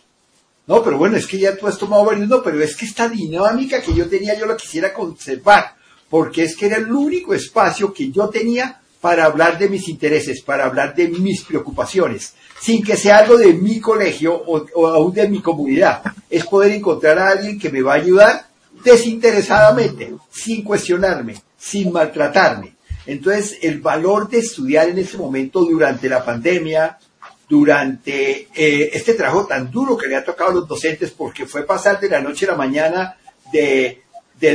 No, 0.67 0.83
pero 0.83 0.97
bueno, 0.97 1.17
es 1.17 1.27
que 1.27 1.39
ya 1.39 1.57
tú 1.57 1.67
has 1.67 1.77
tomado 1.77 2.05
varios, 2.05 2.29
no, 2.29 2.43
pero 2.43 2.63
es 2.63 2.75
que 2.75 2.87
esta 2.87 3.09
dinámica 3.09 3.83
que 3.83 3.93
yo 3.93 4.09
tenía 4.09 4.39
yo 4.39 4.47
la 4.47 4.57
quisiera 4.57 4.95
conservar, 4.95 5.75
porque 6.09 6.45
es 6.45 6.57
que 6.57 6.67
era 6.67 6.77
el 6.77 6.91
único 6.91 7.35
espacio 7.35 7.93
que 7.93 8.11
yo 8.11 8.29
tenía 8.31 8.81
para 9.05 9.27
hablar 9.27 9.59
de 9.59 9.69
mis 9.69 9.87
intereses, 9.91 10.41
para 10.41 10.65
hablar 10.65 10.95
de 10.95 11.09
mis 11.09 11.43
preocupaciones, 11.43 12.33
sin 12.59 12.83
que 12.83 12.97
sea 12.97 13.19
algo 13.19 13.37
de 13.37 13.53
mi 13.53 13.79
colegio 13.79 14.35
o, 14.35 14.87
aún 14.87 15.13
de 15.13 15.29
mi 15.29 15.43
comunidad. 15.43 16.01
Es 16.31 16.47
poder 16.47 16.73
encontrar 16.73 17.19
a 17.19 17.29
alguien 17.29 17.59
que 17.59 17.69
me 17.69 17.83
va 17.83 17.93
a 17.93 17.97
ayudar 17.97 18.47
desinteresadamente, 18.83 20.15
sin 20.33 20.65
cuestionarme, 20.65 21.35
sin 21.59 21.93
maltratarme. 21.93 22.77
Entonces, 23.05 23.59
el 23.61 23.83
valor 23.83 24.27
de 24.31 24.39
estudiar 24.39 24.89
en 24.89 24.99
ese 24.99 25.19
momento 25.19 25.67
durante 25.67 26.09
la 26.09 26.25
pandemia, 26.25 26.99
durante 27.47 28.49
eh, 28.55 28.91
este 28.91 29.13
trabajo 29.13 29.45
tan 29.45 29.71
duro 29.71 29.99
que 29.99 30.07
le 30.07 30.17
ha 30.17 30.25
tocado 30.25 30.51
a 30.51 30.55
los 30.55 30.67
docentes, 30.67 31.11
porque 31.11 31.45
fue 31.45 31.67
pasar 31.67 32.01
de 32.01 32.09
la 32.09 32.23
noche 32.23 32.47
a 32.47 32.53
la 32.53 32.57
mañana 32.57 33.19
de 33.53 34.01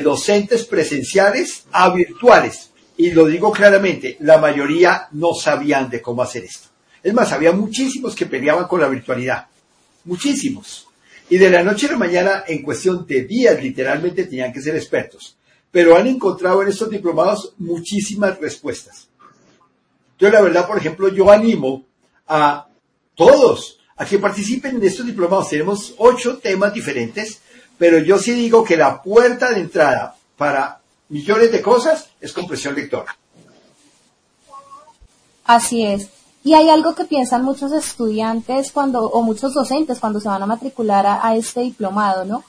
docentes 0.02 0.66
presenciales 0.66 1.66
a 1.72 1.92
virtuales. 1.92 2.70
Y 3.00 3.12
lo 3.12 3.26
digo 3.26 3.52
claramente, 3.52 4.18
la 4.20 4.38
mayoría 4.38 5.08
no 5.14 5.34
sabían 5.34 5.90
de 5.90 6.02
cómo 6.02 6.22
hacer 6.22 6.44
esto. 6.44 6.70
Es 7.02 7.14
más, 7.14 7.32
había 7.32 7.52
muchísimos 7.52 8.14
que 8.14 8.28
peleaban 8.28 8.68
con 8.68 8.80
la 8.80 8.88
virtualidad. 8.88 9.48
Muchísimos. 10.06 10.88
Y 11.30 11.38
de 11.38 11.50
la 11.50 11.64
noche 11.64 11.88
a 11.88 11.94
la 11.94 11.98
mañana, 11.98 12.44
en 12.48 12.62
cuestión 12.62 13.08
de 13.08 13.24
días, 13.24 13.60
literalmente 13.64 14.26
tenían 14.26 14.54
que 14.54 14.62
ser 14.62 14.76
expertos 14.76 15.38
pero 15.72 15.96
han 15.96 16.08
encontrado 16.08 16.62
en 16.62 16.70
estos 16.70 16.90
diplomados 16.90 17.54
muchísimas 17.58 18.40
respuestas. 18.40 19.08
Yo 20.18 20.30
la 20.30 20.42
verdad, 20.42 20.68
por 20.68 20.78
ejemplo, 20.78 21.10
yo 21.10 21.32
animo 21.32 21.86
a 22.28 22.68
todos 23.16 23.80
a 23.96 24.06
que 24.06 24.20
participen 24.20 24.78
en 24.78 24.84
estos 24.84 25.06
diplomados. 25.06 25.50
Tenemos 25.50 25.94
ocho 25.98 26.38
temas 26.38 26.74
diferentes, 26.74 27.42
pero 27.78 28.00
yo 28.00 28.18
sí 28.18 28.32
digo 28.32 28.64
que 28.64 28.78
la 28.78 29.02
puerta 29.02 29.52
de 29.52 29.62
entrada 29.62 30.16
para 30.38 30.79
millones 31.10 31.52
de 31.52 31.62
cosas 31.62 32.10
es 32.22 32.34
compresión 32.34 32.76
lectora. 32.76 33.18
Así 35.46 35.86
es. 35.86 36.10
Y 36.44 36.54
hay 36.54 36.70
algo 36.70 36.96
que 36.96 37.06
piensan 37.06 37.44
muchos 37.44 37.72
estudiantes 37.74 38.72
cuando, 38.72 39.10
o 39.10 39.22
muchos 39.22 39.54
docentes 39.54 40.00
cuando 40.00 40.20
se 40.20 40.30
van 40.30 40.42
a 40.42 40.46
matricular 40.46 41.06
a 41.06 41.36
este 41.36 41.62
diplomado, 41.62 42.24
¿no? 42.24 42.44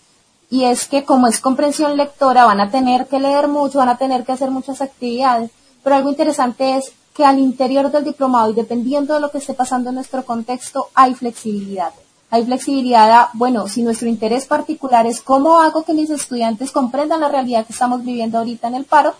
y 0.51 0.64
es 0.64 0.88
que 0.88 1.05
como 1.05 1.29
es 1.29 1.38
comprensión 1.38 1.96
lectora 1.96 2.44
van 2.44 2.61
a 2.61 2.70
tener 2.70 3.07
que 3.07 3.20
leer 3.20 3.46
mucho, 3.46 3.79
van 3.79 3.88
a 3.88 3.96
tener 3.96 4.25
que 4.25 4.33
hacer 4.33 4.51
muchas 4.51 4.83
actividades, 4.83 5.51
pero 5.83 5.96
algo 5.96 6.11
interesante 6.11 6.77
es 6.77 6.92
que 7.14 7.25
al 7.25 7.38
interior 7.38 7.90
del 7.90 8.05
diplomado 8.05 8.51
y 8.51 8.55
dependiendo 8.55 9.14
de 9.14 9.20
lo 9.20 9.31
que 9.31 9.38
esté 9.38 9.55
pasando 9.55 9.90
en 9.90 9.94
nuestro 9.94 10.25
contexto 10.25 10.88
hay 10.94 11.14
flexibilidad. 11.14 11.92
Hay 12.31 12.45
flexibilidad 12.45 13.11
a, 13.11 13.31
bueno, 13.35 13.66
si 13.66 13.83
nuestro 13.83 14.09
interés 14.09 14.47
particular 14.47 15.07
es 15.07 15.21
cómo 15.21 15.61
hago 15.61 15.85
que 15.85 15.95
mis 15.95 16.11
estudiantes 16.11 16.71
comprendan 16.71 17.21
la 17.21 17.29
realidad 17.29 17.66
que 17.66 17.73
estamos 17.73 18.05
viviendo 18.05 18.38
ahorita 18.38 18.69
en 18.69 18.77
el 18.77 18.85
paro, 18.85 19.14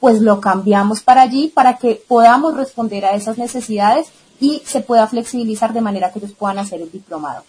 pues 0.00 0.20
lo 0.20 0.40
cambiamos 0.40 1.00
para 1.00 1.22
allí 1.22 1.48
para 1.48 1.78
que 1.78 2.02
podamos 2.06 2.56
responder 2.56 3.04
a 3.04 3.14
esas 3.14 3.38
necesidades 3.38 4.08
y 4.40 4.62
se 4.64 4.80
pueda 4.80 5.06
flexibilizar 5.06 5.72
de 5.72 5.80
manera 5.80 6.12
que 6.12 6.18
ellos 6.18 6.32
puedan 6.36 6.58
hacer 6.58 6.80
el 6.80 6.90
diplomado. 6.90 7.44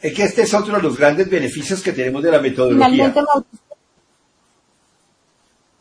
Es 0.00 0.14
que 0.14 0.24
este 0.24 0.42
es 0.42 0.54
otro 0.54 0.76
de 0.76 0.82
los 0.82 0.96
grandes 0.96 1.30
beneficios 1.30 1.80
que 1.80 1.92
tenemos 1.92 2.22
de 2.22 2.30
la 2.30 2.40
metodología. 2.40 3.14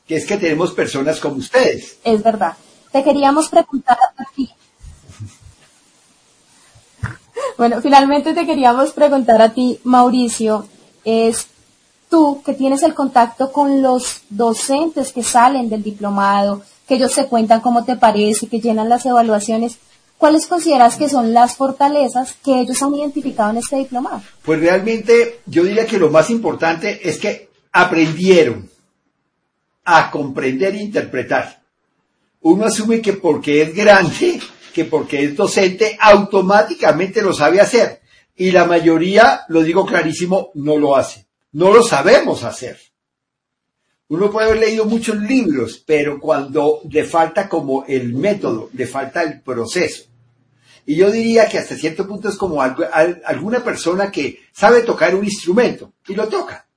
Que 0.05 0.15
es 0.15 0.25
que 0.25 0.37
tenemos 0.37 0.71
personas 0.71 1.19
como 1.19 1.37
ustedes. 1.37 1.97
Es 2.03 2.21
verdad. 2.21 2.55
Te 2.91 3.03
queríamos 3.03 3.47
preguntar 3.49 3.97
a 4.17 4.23
ti. 4.35 4.51
Bueno, 7.57 7.81
finalmente 7.81 8.33
te 8.33 8.45
queríamos 8.45 8.91
preguntar 8.91 9.41
a 9.41 9.53
ti, 9.53 9.79
Mauricio, 9.83 10.67
es 11.03 11.47
tú 12.09 12.41
que 12.43 12.53
tienes 12.53 12.83
el 12.83 12.93
contacto 12.93 13.51
con 13.51 13.81
los 13.81 14.21
docentes 14.29 15.11
que 15.11 15.23
salen 15.23 15.69
del 15.69 15.83
diplomado, 15.83 16.61
que 16.87 16.95
ellos 16.95 17.11
se 17.11 17.27
cuentan 17.27 17.61
cómo 17.61 17.85
te 17.85 17.95
parece, 17.95 18.47
que 18.47 18.59
llenan 18.59 18.89
las 18.89 19.05
evaluaciones, 19.05 19.77
¿Cuáles 20.21 20.45
consideras 20.45 20.97
que 20.97 21.09
son 21.09 21.33
las 21.33 21.55
fortalezas 21.55 22.35
que 22.45 22.59
ellos 22.59 22.79
han 22.83 22.93
identificado 22.93 23.49
en 23.49 23.57
este 23.57 23.77
diplomado? 23.77 24.21
Pues 24.43 24.59
realmente 24.59 25.39
yo 25.47 25.63
diría 25.63 25.87
que 25.87 25.97
lo 25.97 26.11
más 26.11 26.29
importante 26.29 27.09
es 27.09 27.17
que 27.17 27.49
aprendieron 27.71 28.69
a 29.83 30.11
comprender 30.11 30.75
e 30.75 30.83
interpretar. 30.83 31.63
Uno 32.41 32.65
asume 32.65 33.01
que 33.01 33.13
porque 33.13 33.63
es 33.63 33.73
grande, 33.73 34.39
que 34.73 34.85
porque 34.85 35.23
es 35.23 35.35
docente, 35.35 35.97
automáticamente 35.99 37.21
lo 37.21 37.33
sabe 37.33 37.59
hacer. 37.61 38.01
Y 38.35 38.51
la 38.51 38.65
mayoría, 38.65 39.41
lo 39.49 39.61
digo 39.61 39.85
clarísimo, 39.85 40.51
no 40.55 40.77
lo 40.77 40.95
hace. 40.95 41.27
No 41.51 41.71
lo 41.71 41.83
sabemos 41.83 42.43
hacer. 42.43 42.79
Uno 44.07 44.31
puede 44.31 44.47
haber 44.47 44.59
leído 44.59 44.85
muchos 44.85 45.17
libros, 45.17 45.83
pero 45.85 46.19
cuando 46.19 46.81
le 46.89 47.03
falta 47.03 47.47
como 47.47 47.85
el 47.87 48.13
método, 48.13 48.69
le 48.73 48.87
falta 48.87 49.23
el 49.23 49.41
proceso, 49.41 50.11
y 50.85 50.95
yo 50.95 51.11
diría 51.11 51.47
que 51.47 51.57
hasta 51.57 51.75
cierto 51.75 52.07
punto 52.07 52.29
es 52.29 52.35
como 52.35 52.61
alguna 52.61 53.63
persona 53.63 54.11
que 54.11 54.39
sabe 54.51 54.81
tocar 54.81 55.15
un 55.15 55.25
instrumento 55.25 55.93
y 56.07 56.15
lo 56.15 56.27
toca. 56.27 56.67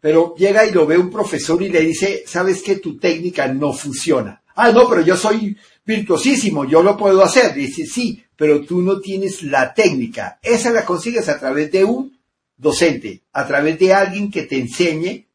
Pero 0.00 0.34
llega 0.36 0.66
y 0.66 0.72
lo 0.72 0.86
ve 0.86 0.98
un 0.98 1.10
profesor 1.10 1.62
y 1.62 1.70
le 1.70 1.80
dice, 1.80 2.24
sabes 2.26 2.62
que 2.62 2.76
tu 2.76 2.98
técnica 2.98 3.48
no 3.48 3.72
funciona. 3.72 4.42
Ah, 4.54 4.70
no, 4.70 4.88
pero 4.88 5.00
yo 5.00 5.16
soy 5.16 5.56
virtuosísimo, 5.84 6.64
yo 6.64 6.82
lo 6.82 6.96
puedo 6.96 7.22
hacer. 7.22 7.54
Dice, 7.54 7.86
sí, 7.86 8.24
pero 8.36 8.64
tú 8.64 8.82
no 8.82 9.00
tienes 9.00 9.42
la 9.42 9.74
técnica. 9.74 10.38
Esa 10.42 10.70
la 10.70 10.84
consigues 10.84 11.28
a 11.28 11.38
través 11.38 11.70
de 11.70 11.84
un 11.84 12.18
docente, 12.56 13.22
a 13.32 13.46
través 13.46 13.78
de 13.78 13.92
alguien 13.92 14.30
que 14.30 14.42
te 14.42 14.58
enseñe 14.58 15.26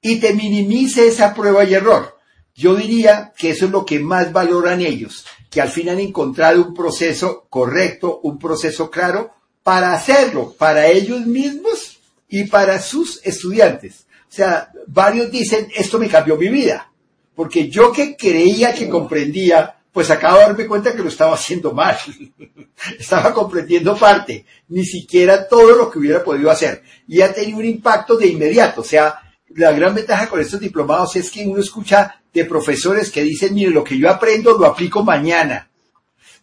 y 0.00 0.16
te 0.20 0.34
minimice 0.34 1.06
esa 1.06 1.34
prueba 1.34 1.64
y 1.64 1.74
error. 1.74 2.18
Yo 2.54 2.74
diría 2.74 3.32
que 3.36 3.50
eso 3.50 3.66
es 3.66 3.70
lo 3.70 3.84
que 3.84 4.00
más 4.00 4.32
valoran 4.32 4.80
ellos, 4.80 5.24
que 5.50 5.60
al 5.60 5.68
fin 5.68 5.88
han 5.88 6.00
encontrado 6.00 6.62
un 6.62 6.74
proceso 6.74 7.46
correcto, 7.48 8.20
un 8.22 8.38
proceso 8.38 8.90
claro 8.90 9.32
para 9.62 9.92
hacerlo, 9.92 10.54
para 10.58 10.88
ellos 10.88 11.26
mismos 11.26 11.98
y 12.28 12.44
para 12.44 12.80
sus 12.80 13.20
estudiantes. 13.24 14.06
O 14.30 14.32
sea, 14.32 14.70
varios 14.86 15.30
dicen, 15.30 15.68
esto 15.74 15.98
me 15.98 16.08
cambió 16.08 16.36
mi 16.36 16.48
vida, 16.48 16.92
porque 17.34 17.68
yo 17.68 17.92
que 17.92 18.16
creía 18.16 18.74
que 18.74 18.88
comprendía, 18.88 19.79
pues 19.92 20.10
acabo 20.10 20.38
de 20.38 20.44
darme 20.44 20.66
cuenta 20.66 20.94
que 20.94 21.02
lo 21.02 21.08
estaba 21.08 21.34
haciendo 21.34 21.72
mal. 21.72 21.98
estaba 22.98 23.32
comprendiendo 23.32 23.96
parte, 23.96 24.44
ni 24.68 24.84
siquiera 24.84 25.48
todo 25.48 25.76
lo 25.76 25.90
que 25.90 25.98
hubiera 25.98 26.22
podido 26.22 26.50
hacer. 26.50 26.82
Y 27.08 27.20
ha 27.20 27.32
tenido 27.32 27.58
un 27.58 27.64
impacto 27.64 28.16
de 28.16 28.28
inmediato. 28.28 28.82
O 28.82 28.84
sea, 28.84 29.20
la 29.54 29.72
gran 29.72 29.94
ventaja 29.94 30.28
con 30.28 30.40
estos 30.40 30.60
diplomados 30.60 31.16
es 31.16 31.30
que 31.30 31.46
uno 31.46 31.60
escucha 31.60 32.22
de 32.32 32.44
profesores 32.44 33.10
que 33.10 33.22
dicen, 33.22 33.54
mire, 33.54 33.70
lo 33.70 33.82
que 33.82 33.98
yo 33.98 34.08
aprendo 34.08 34.56
lo 34.56 34.66
aplico 34.66 35.02
mañana. 35.02 35.68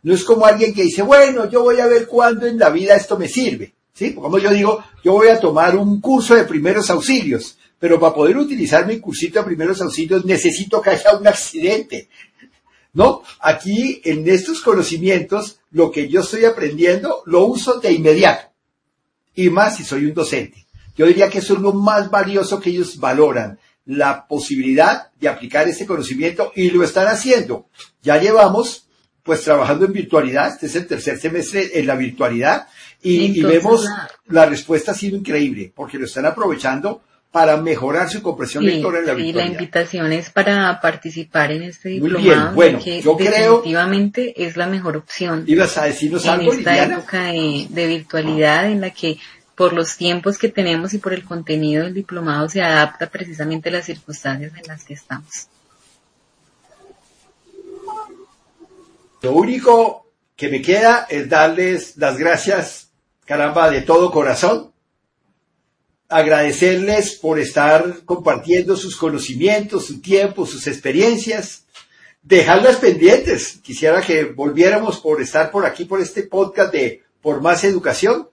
No 0.04 0.14
es 0.14 0.24
como 0.24 0.46
alguien 0.46 0.74
que 0.74 0.84
dice, 0.84 1.02
bueno, 1.02 1.50
yo 1.50 1.64
voy 1.64 1.80
a 1.80 1.88
ver 1.88 2.08
cuándo 2.08 2.46
en 2.46 2.58
la 2.58 2.70
vida 2.70 2.96
esto 2.96 3.18
me 3.18 3.28
sirve. 3.28 3.74
¿Sí? 3.94 4.14
Como 4.14 4.38
yo 4.38 4.52
digo, 4.52 4.84
yo 5.04 5.14
voy 5.14 5.30
a 5.30 5.40
tomar 5.40 5.76
un 5.76 6.00
curso 6.00 6.36
de 6.36 6.44
primeros 6.44 6.92
auxilios, 6.92 7.58
pero 7.80 8.00
para 8.00 8.14
poder 8.14 8.38
utilizar 8.38 8.86
mi 8.86 9.00
cursito 9.00 9.40
de 9.40 9.46
primeros 9.46 9.82
auxilios 9.82 10.24
necesito 10.24 10.80
que 10.82 10.92
haya 10.92 11.18
un 11.18 11.28
accidente. 11.28 12.08
¿No? 12.98 13.22
Aquí, 13.42 14.02
en 14.06 14.28
estos 14.28 14.62
conocimientos, 14.62 15.60
lo 15.70 15.92
que 15.92 16.10
yo 16.10 16.22
estoy 16.22 16.46
aprendiendo 16.46 17.22
lo 17.28 17.46
uso 17.46 17.80
de 17.80 17.92
inmediato. 17.92 18.48
Y 19.36 19.52
más 19.52 19.78
si 19.78 19.84
soy 19.84 20.08
un 20.08 20.16
docente. 20.16 20.66
Yo 20.96 21.06
diría 21.06 21.30
que 21.30 21.38
eso 21.38 21.54
es 21.54 21.60
lo 21.60 21.74
más 21.74 22.10
valioso 22.10 22.60
que 22.60 22.72
ellos 22.72 22.98
valoran, 22.98 23.60
la 23.86 24.26
posibilidad 24.26 25.12
de 25.20 25.30
aplicar 25.30 25.68
este 25.68 25.86
conocimiento 25.86 26.52
y 26.56 26.72
lo 26.72 26.84
están 26.84 27.06
haciendo. 27.06 27.70
Ya 28.02 28.18
llevamos 28.18 28.88
pues 29.22 29.44
trabajando 29.44 29.86
en 29.86 29.94
virtualidad, 29.94 30.54
este 30.54 30.66
es 30.66 30.76
el 30.76 30.88
tercer 30.88 31.20
semestre 31.20 31.78
en 31.80 31.86
la 31.86 31.96
virtualidad 31.96 32.68
y, 33.04 33.44
vemos 33.44 33.86
la... 34.26 34.48
respuesta 34.48 34.94
ha 34.94 34.96
sido 34.96 35.18
increíble 35.18 35.72
porque 35.76 36.00
lo 36.00 36.06
están 36.06 36.26
aprovechando 36.26 37.04
para 37.38 37.56
mejorar 37.58 38.10
su 38.10 38.24
comprensión 38.24 38.66
lectora 38.66 38.98
en 38.98 39.06
la 39.06 39.14
virtualidad. 39.14 39.46
Y 39.46 39.48
la 39.48 39.54
invitación 39.54 40.12
es 40.12 40.32
para 40.32 40.82
participar 40.82 41.52
en 41.52 41.62
este 41.62 41.90
diplomado, 41.90 42.56
bueno, 42.56 42.80
que 42.84 43.00
yo 43.00 43.16
definitivamente 43.16 44.34
es 44.44 44.58
la 44.58 44.66
mejor 44.66 44.98
opción. 44.98 45.44
¿Ibas 45.46 45.78
a 45.78 45.84
decirnos 45.84 46.26
en 46.26 46.42
esta 46.42 46.84
época 46.84 47.26
de 47.26 47.88
virtualidad 47.88 48.72
en 48.72 48.82
la 48.82 48.90
que 48.90 49.20
por 49.54 49.74
los 49.74 49.98
tiempos 49.98 50.40
que 50.40 50.50
tenemos 50.50 50.96
y 50.96 50.98
por 50.98 51.14
el 51.14 51.26
contenido 51.26 51.84
del 51.84 51.94
diplomado 51.94 52.50
se 52.50 52.64
adapta 52.64 53.08
precisamente 53.08 53.70
a 53.70 53.74
las 53.74 53.86
circunstancias 53.86 54.52
en 54.58 54.68
las 54.68 54.84
que 54.84 54.96
estamos. 54.96 55.48
Lo 59.22 59.34
único 59.34 60.08
que 60.36 60.50
me 60.50 60.64
queda 60.64 61.06
es 61.08 61.30
darles 61.30 61.98
las 61.98 62.18
gracias, 62.18 62.90
caramba, 63.26 63.70
de 63.70 63.82
todo 63.82 64.10
corazón. 64.10 64.72
Agradecerles 66.10 67.16
por 67.16 67.40
estar 67.40 68.04
compartiendo 68.06 68.76
sus 68.78 68.96
conocimientos, 68.96 69.86
su 69.86 70.00
tiempo, 70.00 70.46
sus 70.46 70.68
experiencias. 70.68 71.66
Dejarlas 72.24 72.78
pendientes. 72.78 73.60
Quisiera 73.62 74.02
que 74.02 74.24
volviéramos 74.26 75.00
por 75.00 75.22
estar 75.22 75.52
por 75.52 75.66
aquí, 75.66 75.86
por 75.86 76.02
este 76.02 76.24
podcast 76.24 76.72
de 76.74 77.04
Por 77.22 77.42
Más 77.42 77.64
Educación 77.64 78.28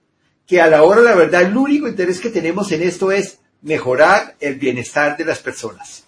que 0.47 0.61
a 0.61 0.67
la 0.67 0.83
hora, 0.83 1.01
la 1.01 1.15
verdad, 1.15 1.41
el 1.41 1.57
único 1.57 1.87
interés 1.87 2.19
que 2.19 2.29
tenemos 2.29 2.71
en 2.71 2.83
esto 2.83 3.11
es 3.11 3.39
mejorar 3.61 4.35
el 4.39 4.55
bienestar 4.55 5.17
de 5.17 5.25
las 5.25 5.39
personas. 5.39 6.03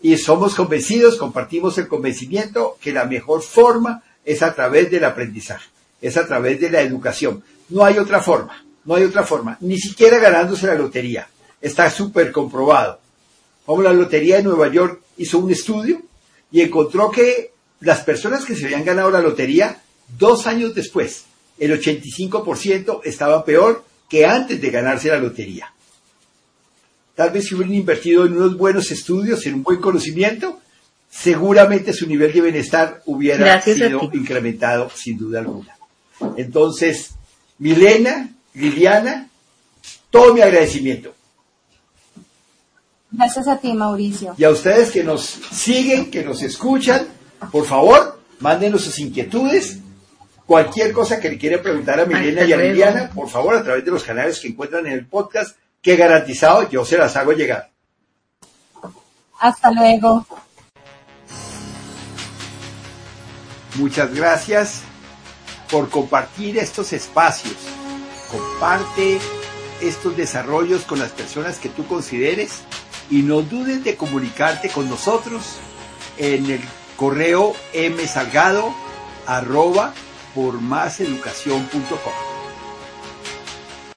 Y 0.00 0.16
somos 0.18 0.54
convencidos, 0.54 1.16
compartimos 1.16 1.76
el 1.78 1.88
convencimiento 1.88 2.78
que 2.80 2.92
la 2.92 3.06
mejor 3.06 3.42
forma 3.42 4.04
es 4.24 4.42
a 4.42 4.54
través 4.54 4.90
del 4.90 5.04
aprendizaje, 5.04 5.68
es 6.00 6.16
a 6.16 6.26
través 6.26 6.60
de 6.60 6.70
la 6.70 6.80
educación. 6.82 7.42
No 7.68 7.84
hay 7.84 7.98
otra 7.98 8.20
forma, 8.20 8.64
no 8.86 8.94
hay 8.94 9.04
otra 9.04 9.24
forma, 9.24 9.58
ni 9.60 9.78
siquiera 9.78 10.18
ganándose 10.18 10.66
la 10.66 10.74
lotería. 10.74 11.28
Está 11.60 11.90
súper 11.90 12.32
comprobado. 12.32 13.00
Como 13.64 13.82
la 13.82 13.92
Lotería 13.92 14.36
de 14.36 14.44
Nueva 14.44 14.68
York 14.68 15.02
hizo 15.18 15.38
un 15.38 15.50
estudio 15.50 16.00
y 16.52 16.60
encontró 16.60 17.10
que 17.10 17.50
las 17.80 18.00
personas 18.00 18.44
que 18.44 18.54
se 18.54 18.66
habían 18.66 18.84
ganado 18.84 19.10
la 19.10 19.20
lotería, 19.20 19.82
dos 20.16 20.46
años 20.46 20.74
después, 20.74 21.24
el 21.58 21.78
85% 21.78 23.00
estaba 23.04 23.44
peor 23.44 23.84
que 24.08 24.24
antes 24.24 24.60
de 24.60 24.70
ganarse 24.70 25.08
la 25.08 25.18
lotería. 25.18 25.72
Tal 27.16 27.30
vez 27.30 27.46
si 27.46 27.54
hubieran 27.54 27.74
invertido 27.74 28.24
en 28.24 28.36
unos 28.36 28.56
buenos 28.56 28.90
estudios, 28.92 29.44
en 29.46 29.54
un 29.54 29.62
buen 29.62 29.80
conocimiento, 29.80 30.60
seguramente 31.10 31.92
su 31.92 32.06
nivel 32.06 32.32
de 32.32 32.40
bienestar 32.42 33.02
hubiera 33.06 33.60
sido 33.62 34.10
incrementado 34.12 34.90
sin 34.94 35.18
duda 35.18 35.40
alguna. 35.40 35.76
Entonces, 36.36 37.10
Milena, 37.58 38.35
Liliana, 38.56 39.28
todo 40.10 40.34
mi 40.34 40.40
agradecimiento. 40.40 41.14
Gracias 43.10 43.46
a 43.46 43.58
ti, 43.58 43.72
Mauricio. 43.72 44.34
Y 44.36 44.44
a 44.44 44.50
ustedes 44.50 44.90
que 44.90 45.04
nos 45.04 45.22
siguen, 45.22 46.10
que 46.10 46.24
nos 46.24 46.42
escuchan, 46.42 47.06
por 47.52 47.64
favor, 47.64 48.20
mándenos 48.40 48.82
sus 48.82 48.98
inquietudes 48.98 49.78
Cualquier 50.46 50.92
cosa 50.92 51.18
que 51.18 51.28
le 51.28 51.38
quiera 51.38 51.60
preguntar 51.60 51.98
a 51.98 52.06
Milena 52.06 52.44
y 52.44 52.52
a 52.52 52.56
Liliana, 52.56 53.10
por 53.12 53.28
favor, 53.28 53.56
a 53.56 53.64
través 53.64 53.84
de 53.84 53.90
los 53.90 54.04
canales 54.04 54.38
que 54.38 54.46
encuentran 54.46 54.86
en 54.86 54.92
el 54.92 55.06
podcast, 55.06 55.56
que 55.82 55.96
garantizado 55.96 56.70
yo 56.70 56.84
se 56.84 56.96
las 56.96 57.16
hago 57.16 57.32
llegar. 57.32 57.72
Hasta 59.40 59.72
luego. 59.72 60.24
Muchas 63.74 64.14
gracias 64.14 64.82
por 65.68 65.90
compartir 65.90 66.58
estos 66.58 66.92
espacios. 66.92 67.75
Comparte 68.30 69.18
estos 69.80 70.16
desarrollos 70.16 70.82
con 70.82 70.98
las 70.98 71.12
personas 71.12 71.58
que 71.58 71.68
tú 71.68 71.86
consideres 71.86 72.60
y 73.10 73.22
no 73.22 73.42
dudes 73.42 73.84
de 73.84 73.96
comunicarte 73.96 74.68
con 74.68 74.88
nosotros 74.88 75.42
en 76.18 76.50
el 76.50 76.60
correo 76.96 77.54
msalgado 77.74 78.74
arroba 79.26 79.92
por 80.34 80.60
máseducación.com. 80.60 82.35